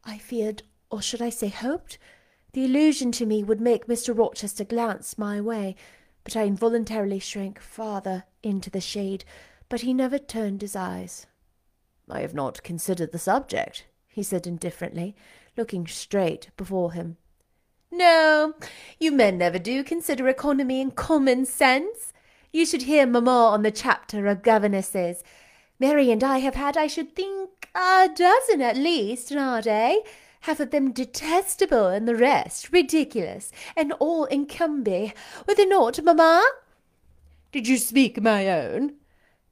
[0.04, 1.98] I feared, or should I say hoped,
[2.52, 4.16] the allusion to me would make Mr.
[4.16, 5.76] Rochester glance my way,
[6.24, 9.24] but I involuntarily shrank farther into the shade,
[9.68, 11.26] but he never turned his eyes.
[12.08, 15.14] I have not considered the subject, he said indifferently,
[15.56, 17.16] looking straight before him.
[17.96, 18.52] No,
[19.00, 22.12] you men never do consider economy and common sense.
[22.52, 25.24] You should hear mamma on the chapter of governesses.
[25.80, 30.02] Mary and I have had, I should think, a dozen at least in our day
[30.42, 35.14] half of them detestable and the rest ridiculous, and all incumby.
[35.48, 36.44] Were they not, mamma?
[37.50, 38.96] Did you speak my own?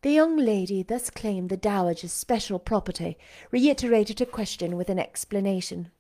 [0.03, 3.16] The young lady thus claimed the dowager's special property,
[3.51, 5.90] reiterated her question with an explanation.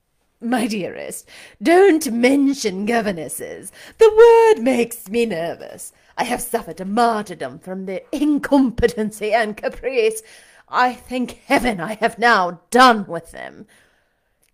[0.44, 1.26] My dearest,
[1.62, 3.72] don't mention governesses.
[3.96, 5.90] The word makes me nervous.
[6.18, 10.20] I have suffered a martyrdom from their incompetency and caprice.
[10.68, 13.66] I thank heaven I have now done with them.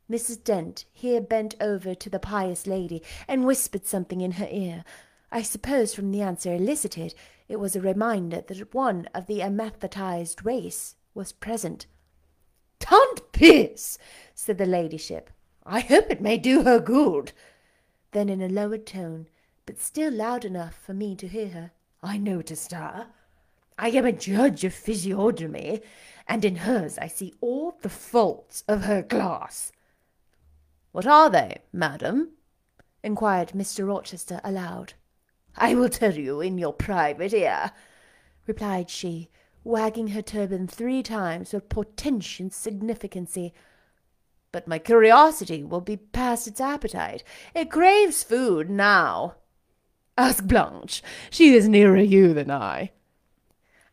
[0.09, 0.45] Mrs.
[0.45, 4.85] Dent here bent over to the pious lady and whispered something in her ear.
[5.33, 7.15] I suppose from the answer elicited
[7.49, 11.87] it was a reminder that one of the anathematized race was present.
[12.79, 13.99] "Tant pis!"
[14.37, 15.31] said the ladyship.
[15.67, 17.33] "I hope it may do her good."
[18.13, 19.29] Then in a lowered tone,
[19.67, 23.09] but still loud enough for me to hear her, "I noticed her.
[23.79, 25.81] I am a judge of physiognomy,
[26.29, 29.73] and in hers I see all the faults of her class.
[30.93, 32.33] What are they, madam?
[33.03, 33.87] inquired Mr.
[33.87, 34.95] Rochester aloud.
[35.57, 37.73] I will tell you in your private ear,
[38.47, 39.31] replied she,
[39.65, 43.55] wagging her turban three times with portentous significancy.
[44.53, 47.23] But my curiosity will be past its appetite.
[47.55, 49.37] It craves food now.
[50.19, 51.03] Ask Blanche.
[51.31, 52.91] She is nearer you than I.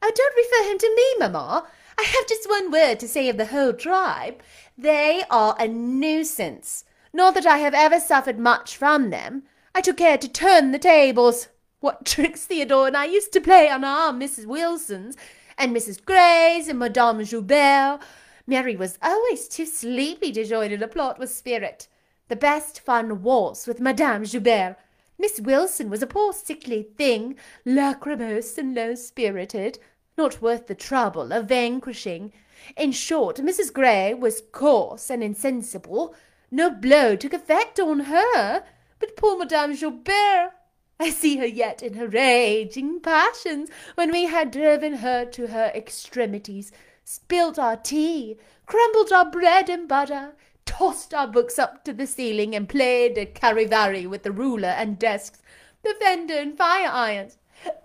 [0.01, 1.68] Oh, don't refer him to me, mamma.
[1.97, 4.41] I have just one word to say of the whole tribe.
[4.78, 6.86] They are a nuisance.
[7.14, 9.43] Not that I have ever suffered much from them.
[9.74, 11.47] I took care to turn the tables.
[11.80, 14.45] What tricks Theodore and I used to play on our Mrs.
[14.45, 15.16] Wilson's,
[15.58, 16.03] and Mrs.
[16.03, 17.99] Gray's, and Madame Joubert.
[18.47, 21.89] Mary was always too sleepy to join in a plot with spirit.
[22.29, 24.77] The best fun was with Madame Joubert.
[25.19, 27.35] Miss Wilson was a poor sickly thing,
[27.65, 29.79] lachrymose and low-spirited,
[30.17, 32.31] not worth the trouble of vanquishing.
[32.77, 33.73] In short, Mrs.
[33.73, 36.15] Gray was coarse and insensible.
[36.49, 38.63] No blow took effect on her,
[38.99, 40.53] but poor Madame Joubert
[40.99, 45.71] I see her yet in her raging passions when we had driven her to her
[45.75, 46.71] extremities,
[47.10, 50.36] spilt our tea, crumbled our bread and butter,
[50.66, 54.99] tossed our books up to the ceiling, and played at charivari with the ruler and
[54.99, 55.41] desks,
[55.84, 57.38] the fender and fire irons.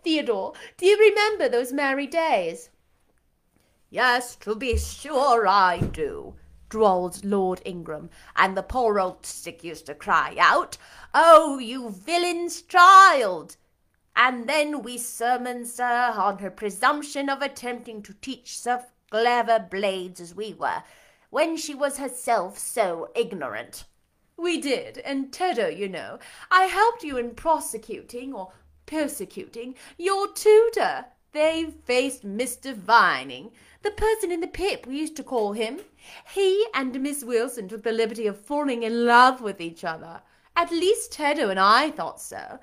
[0.03, 2.71] Theodore, do you remember those merry days?
[3.91, 6.35] Yes, to be sure I do,
[6.69, 10.79] drawled Lord Ingram, and the poor old stick used to cry out,
[11.15, 13.57] Oh, you villain's child!
[14.17, 20.23] And then we sermons her on her presumption of attempting to teach such clever blades
[20.23, 20.83] as we were,
[21.29, 23.85] when she was herself so ignorant.
[24.39, 26.19] We did, and Tedo, you know,
[26.51, 28.53] I helped you in prosecuting or
[28.87, 31.05] persecuting your tutor.
[31.33, 32.75] They faced Mr.
[32.75, 33.51] Vining,
[33.83, 35.81] the person in the pip we used to call him.
[36.33, 40.23] He and Miss Wilson took the liberty of falling in love with each other.
[40.57, 42.61] At least Tedo and I thought so.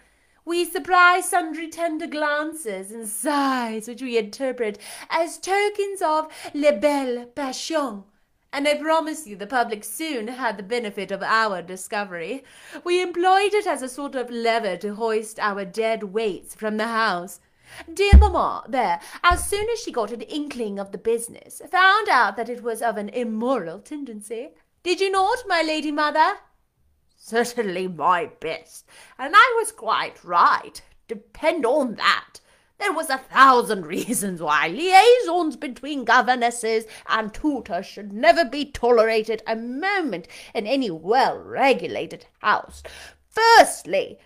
[0.50, 7.28] We supply sundry tender glances and sighs which we interpret as tokens of la belle
[7.28, 8.06] passion.
[8.52, 12.44] And I promise you the public soon had the benefit of our discovery.
[12.84, 16.88] We employed it as a sort of lever to hoist our dead weights from the
[16.88, 17.42] house.
[17.94, 22.38] Dear mamma, there, as soon as she got an inkling of the business, found out
[22.38, 24.50] that it was of an immoral tendency.
[24.82, 26.40] Did you not, my lady mother?
[27.22, 28.86] Certainly my best,
[29.18, 30.82] and I was quite right.
[31.10, 32.40] Depend on that.
[32.78, 39.44] There was a thousand reasons why liaisons between governesses and tutors should never be tolerated
[39.46, 42.82] a moment in any well-regulated house.
[43.28, 44.18] Firstly,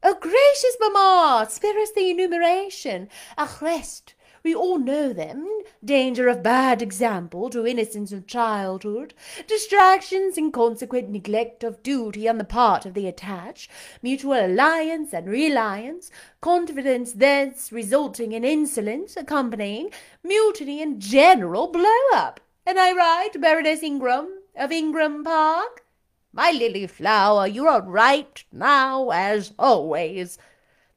[0.00, 3.08] Oh, gracious mamma, spare us the enumeration.
[3.36, 5.46] Arrest, we all know them.
[5.84, 9.14] Danger of bad example to innocence of childhood,
[9.46, 13.70] distractions and consequent neglect of duty on the part of the attached,
[14.02, 16.10] mutual alliance and reliance,
[16.40, 19.90] confidence thence resulting in insolence, accompanying
[20.24, 22.40] mutiny and general blow-up.
[22.66, 25.84] Am I right, Baroness Ingram of Ingram Park?
[26.32, 30.38] My lily flower, you are right now, as always.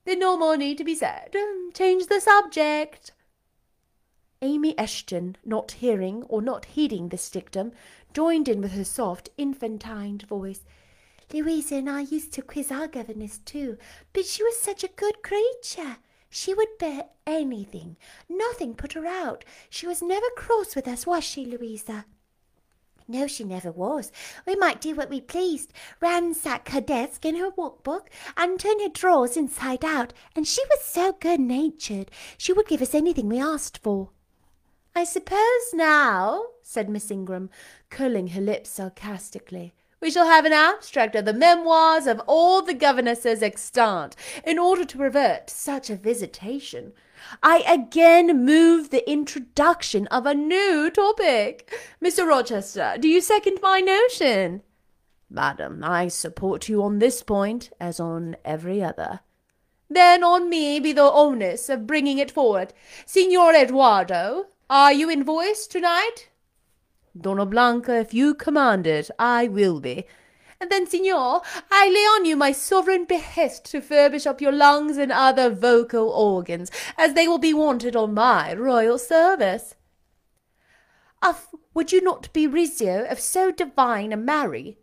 [0.03, 1.35] Then no more need to be said.
[1.73, 3.13] Change the subject.
[4.43, 7.71] Amy Eshton, not hearing or not heeding this dictum,
[8.11, 10.61] joined in with her soft, infantine voice.
[11.31, 13.77] Louisa and I used to quiz our governess too,
[14.13, 15.97] but she was such a good creature.
[16.29, 17.97] She would bear anything.
[18.27, 19.45] Nothing put her out.
[19.69, 22.05] She was never cross with us, was she, Louisa?
[23.07, 24.11] No, she never was.
[24.47, 28.89] We might do what we pleased, ransack her desk and her workbook, and turn her
[28.89, 33.77] drawers inside out, and she was so good-natured, she would give us anything we asked
[33.83, 34.09] for.
[34.93, 37.49] I suppose now, said Miss Ingram,
[37.89, 42.73] curling her lips sarcastically, we shall have an abstract of the memoirs of all the
[42.73, 44.15] governesses extant,
[44.45, 46.91] in order to revert to such a visitation.
[47.41, 51.71] I again move the introduction of a new topic.
[52.03, 52.27] Mr.
[52.27, 54.63] Rochester, do you second my notion?
[55.29, 59.21] Madam, I support you on this point, as on every other.
[59.89, 62.73] Then on me be the onus of bringing it forward.
[63.05, 66.29] Signor Eduardo, are you in voice to-night?
[67.19, 70.05] Donna Blanca, if you command it, I will be.
[70.61, 74.97] And then, signor, I lay on you my sovereign behest to furbish up your lungs
[74.97, 79.75] and other vocal organs, as they will be wanted on my royal service.
[81.21, 84.77] Of, would you not be Rizzio of so divine a Mary?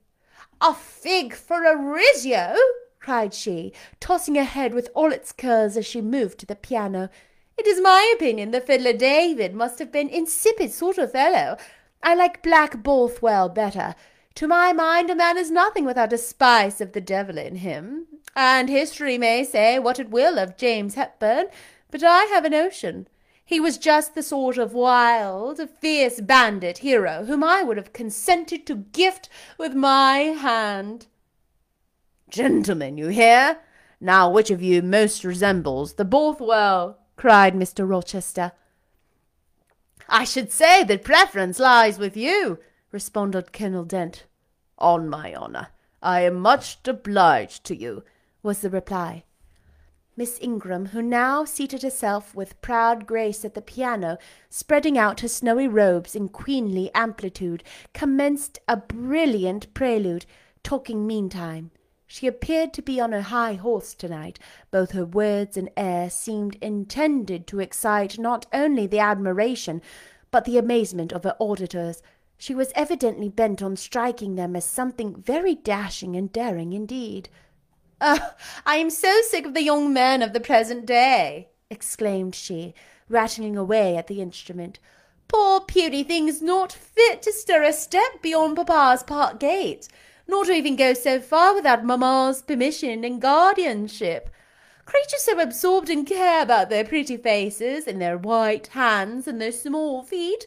[0.61, 2.57] A fig for a Rizzio!
[3.01, 7.09] cried she, tossing her head with all its curls as she moved to the piano.
[7.59, 11.57] It is my opinion the fiddler David must have been insipid sort of fellow.
[12.05, 13.97] I like Black Bothwell better.
[14.37, 18.07] To my mind, a man is nothing without a spice of the devil in him.
[18.37, 21.47] And history may say what it will of James Hepburn,
[21.91, 23.09] but I have a notion.
[23.45, 28.67] He was just the sort of wild, fierce bandit hero whom I would have consented
[28.67, 29.29] to gift
[29.59, 31.07] with my hand.
[32.31, 33.59] Gentlemen, you hear?
[34.01, 36.99] Now which of you most resembles the Bothwell?
[37.19, 37.87] Cried Mr.
[37.87, 38.53] Rochester.
[40.09, 42.61] I should say that preference lies with you,
[42.93, 44.25] responded Colonel Dent.
[44.79, 45.69] On my honour,
[46.01, 48.05] I am much obliged to you,
[48.43, 49.25] was the reply.
[50.16, 54.16] Miss Ingram, who now seated herself with proud grace at the piano,
[54.49, 60.25] spreading out her snowy robes in queenly amplitude, commenced a brilliant prelude,
[60.62, 61.73] talking meantime.
[62.11, 64.39] She appeared to be on a high horse tonight.
[64.71, 69.83] Both her words and air seemed intended to excite not only the admiration,
[70.31, 72.03] but the amazement of her auditors.
[72.39, 77.29] She was evidently bent on striking them as something very dashing and daring indeed.
[78.01, 78.33] Oh,
[78.65, 82.73] I am so sick of the young men of the present day, exclaimed she,
[83.11, 84.79] rattling away at the instrument.
[85.29, 89.89] Poor puny things not fit to stir a step beyond papa's park gate
[90.29, 94.31] nor to even go so far without mamma's permission and guardianship.
[94.85, 99.53] Creatures so absorbed in care about their pretty faces and their white hands and their
[99.53, 100.47] small feet,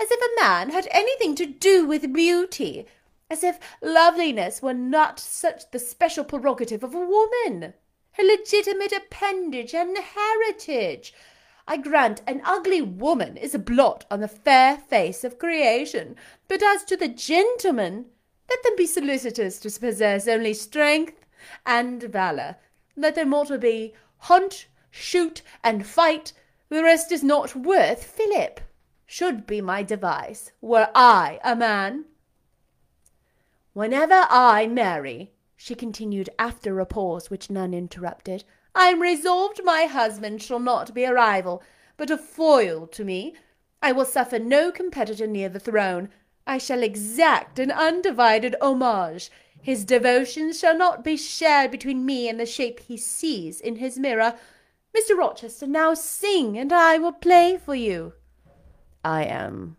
[0.00, 2.86] as if a man had anything to do with beauty,
[3.30, 7.74] as if loveliness were not such the special prerogative of a woman,
[8.12, 11.14] her legitimate appendage and heritage.
[11.68, 16.16] I grant an ugly woman is a blot on the fair face of creation,
[16.48, 18.06] but as to the gentleman,
[18.50, 21.24] let them be solicitous to possess only strength
[21.64, 22.56] and valour.
[22.96, 26.32] Let their motto be hunt, shoot, and fight.
[26.68, 28.60] The rest is not worth fillip.
[29.06, 32.04] Should be my device, were I a man.
[33.72, 38.44] Whenever I marry, she continued after a pause which none interrupted,
[38.74, 41.62] I am resolved my husband shall not be a rival,
[41.96, 43.34] but a foil to me.
[43.82, 46.10] I will suffer no competitor near the throne.
[46.50, 49.30] I shall exact an undivided homage.
[49.62, 53.96] His devotions shall not be shared between me and the shape he sees in his
[53.96, 54.34] mirror.
[54.92, 55.16] Mr.
[55.16, 58.14] Rochester, now sing, and I will play for you.
[59.04, 59.76] I am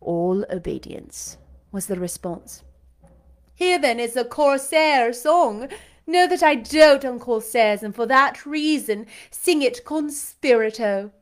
[0.00, 1.38] all obedience,
[1.70, 2.64] was the response.
[3.54, 5.68] Here then is a corsair song.
[6.08, 11.12] Know that I dote on corsairs, and for that reason sing it con spirito.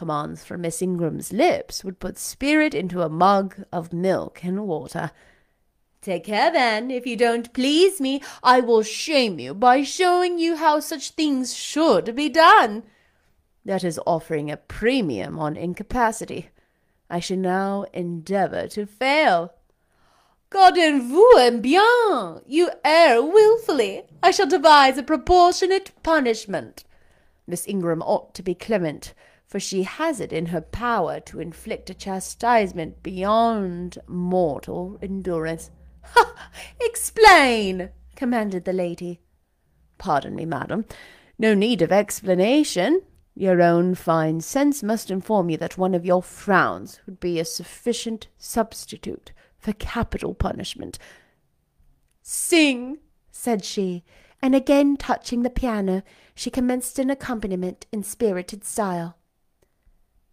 [0.00, 5.10] Commands from Miss Ingram's lips would put spirit into a mug of milk and water.
[6.00, 6.90] Take care, then.
[6.90, 11.52] If you don't please me, I will shame you by showing you how such things
[11.52, 12.84] should be done.
[13.66, 16.48] That is offering a premium on incapacity.
[17.10, 19.52] I shall now endeavour to fail.
[20.50, 22.40] Gardez vous en bien.
[22.46, 24.04] You err wilfully.
[24.22, 26.84] I shall devise a proportionate punishment.
[27.46, 29.12] Miss Ingram ought to be clement
[29.50, 35.72] for she has it in her power to inflict a chastisement beyond mortal endurance.
[36.80, 37.90] Explain!
[38.14, 39.20] commanded the lady.
[39.98, 40.84] Pardon me, madam.
[41.36, 43.02] No need of explanation.
[43.34, 47.44] Your own fine sense must inform you that one of your frowns would be a
[47.44, 50.96] sufficient substitute for capital punishment.
[52.22, 52.98] Sing,
[53.32, 54.04] said she,
[54.40, 56.04] and again touching the piano,
[56.36, 59.16] she commenced an accompaniment in spirited style.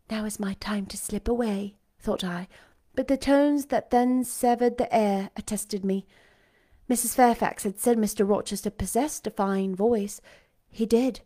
[0.09, 2.47] Now is my time to slip away, thought I,
[2.95, 6.05] but the tones that then severed the air attested me.
[6.89, 7.13] Mrs.
[7.13, 8.27] Fairfax had said Mr.
[8.27, 10.21] Rochester possessed a fine voice.
[10.69, 11.19] He did.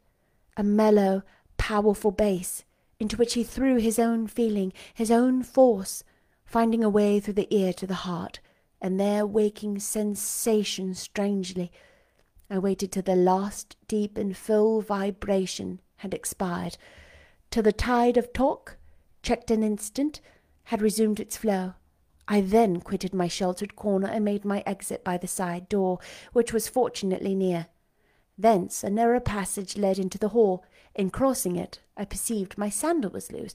[0.57, 1.21] A mellow,
[1.57, 2.63] powerful bass,
[2.99, 6.03] into which he threw his own feeling, his own force,
[6.43, 8.39] finding a way through the ear to the heart,
[8.81, 11.71] and there waking sensation strangely.
[12.49, 16.77] I waited till the last deep and full vibration had expired,
[17.51, 18.77] till the tide of talk,
[19.21, 20.21] checked an instant,
[20.65, 21.73] had resumed its flow.
[22.27, 25.99] I then quitted my sheltered corner and made my exit by the side door,
[26.31, 27.67] which was fortunately near.
[28.37, 30.63] Thence a narrow passage led into the hall.
[30.95, 33.53] In crossing it, I perceived my sandal was loose.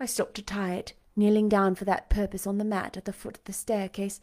[0.00, 3.12] I stopped to tie it, kneeling down for that purpose on the mat at the
[3.12, 4.20] foot of the staircase.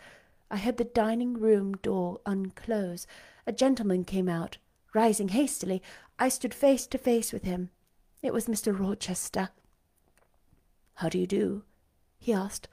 [0.52, 3.08] I heard the dining room door unclose.
[3.48, 4.58] A gentleman came out.
[4.94, 5.82] Rising hastily,
[6.20, 7.72] I stood face to face with him.
[8.24, 8.78] It was Mr.
[8.78, 9.50] Rochester.
[10.96, 11.64] How do you do?
[12.18, 12.70] he asked.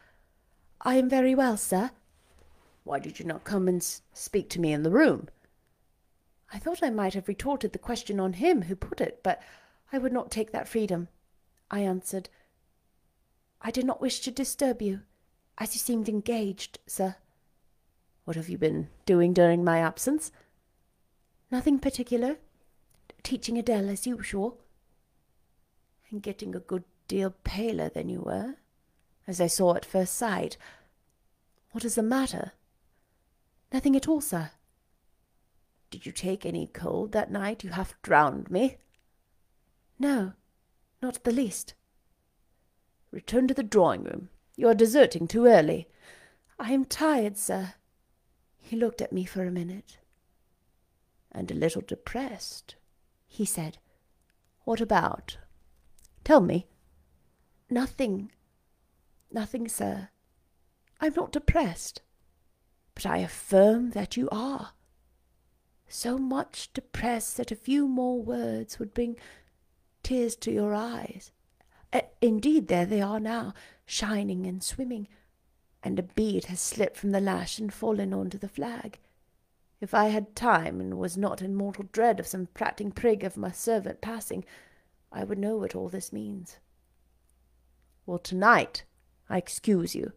[0.80, 1.90] I am very well, sir.
[2.84, 3.82] Why did you not come and
[4.12, 5.28] speak to me in the room?
[6.53, 9.42] I thought I might have retorted the question on him who put it, but
[9.92, 11.09] I would not take that freedom.
[11.68, 12.28] I answered,
[13.61, 15.01] I did not wish to disturb you,
[15.59, 17.16] as you seemed engaged, sir.
[18.24, 20.30] What have you been doing during my absence?
[21.51, 22.36] Nothing particular.
[23.24, 24.61] Teaching Adele as usual
[26.11, 28.57] and getting a good deal paler than you were,
[29.27, 30.57] as I saw at first sight.
[31.73, 32.53] What is the matter?
[33.73, 34.51] Nothing at all, sir.
[35.91, 37.65] Did you take any cold that night?
[37.65, 38.77] You half drowned me.
[39.99, 40.33] No,
[41.03, 41.75] not the least.
[43.11, 44.29] Return to the drawing room.
[44.57, 45.89] You are deserting too early.
[46.59, 47.75] I am tired, sir.
[48.59, 49.99] He looked at me for a minute.
[51.33, 52.77] And a little depressed,
[53.27, 53.79] he said.
[54.65, 55.39] What about?
[56.25, 56.66] Tell me.
[57.68, 58.31] Nothing.
[59.31, 60.09] Nothing, sir.
[61.01, 62.03] I'm not depressed.
[62.95, 64.73] But I affirm that you are.
[65.89, 69.16] So much depressed that a few more words would bring
[70.03, 71.33] tears to your eyes.
[71.93, 73.55] Uh, indeed, there they are now,
[73.87, 75.09] shining and swimming,
[75.83, 78.99] and a bead has slipped from the lash and fallen on to the flag.
[79.81, 83.37] If I had time and was not in mortal dread of some prating prig of
[83.37, 84.45] my servant passing,
[85.13, 86.59] I would know what all this means.
[88.07, 88.85] Well, tonight
[89.29, 90.13] I excuse you,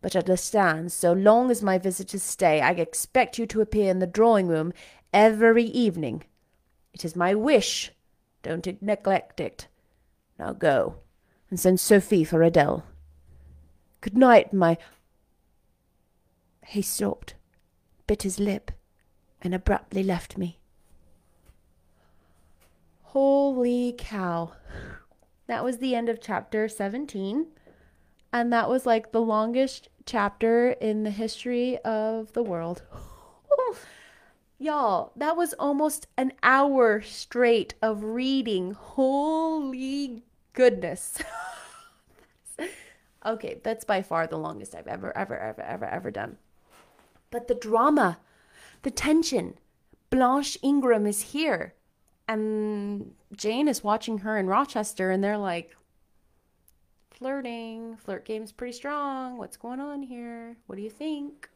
[0.00, 3.98] but at understand, so long as my visitors stay, I expect you to appear in
[3.98, 4.72] the drawing room
[5.12, 6.24] every evening.
[6.92, 7.92] It is my wish.
[8.42, 9.68] Don't neglect it.
[10.38, 10.96] Now go,
[11.50, 12.84] and send Sophie for Adele.
[14.00, 14.78] Good night, my.
[16.66, 17.34] He stopped,
[18.06, 18.70] bit his lip,
[19.42, 20.60] and abruptly left me.
[23.16, 24.52] Holy cow.
[25.46, 27.46] That was the end of chapter 17.
[28.30, 32.82] And that was like the longest chapter in the history of the world.
[34.58, 38.72] Y'all, that was almost an hour straight of reading.
[38.72, 41.16] Holy goodness.
[43.24, 46.36] okay, that's by far the longest I've ever, ever, ever, ever, ever done.
[47.30, 48.18] But the drama,
[48.82, 49.54] the tension.
[50.10, 51.72] Blanche Ingram is here.
[52.28, 55.76] And Jane is watching her in Rochester, and they're like,
[57.10, 57.96] flirting.
[57.96, 59.38] Flirt game's pretty strong.
[59.38, 60.56] What's going on here?
[60.66, 61.48] What do you think?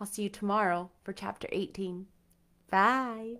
[0.00, 2.06] I'll see you tomorrow for chapter 18.
[2.70, 3.36] Bye.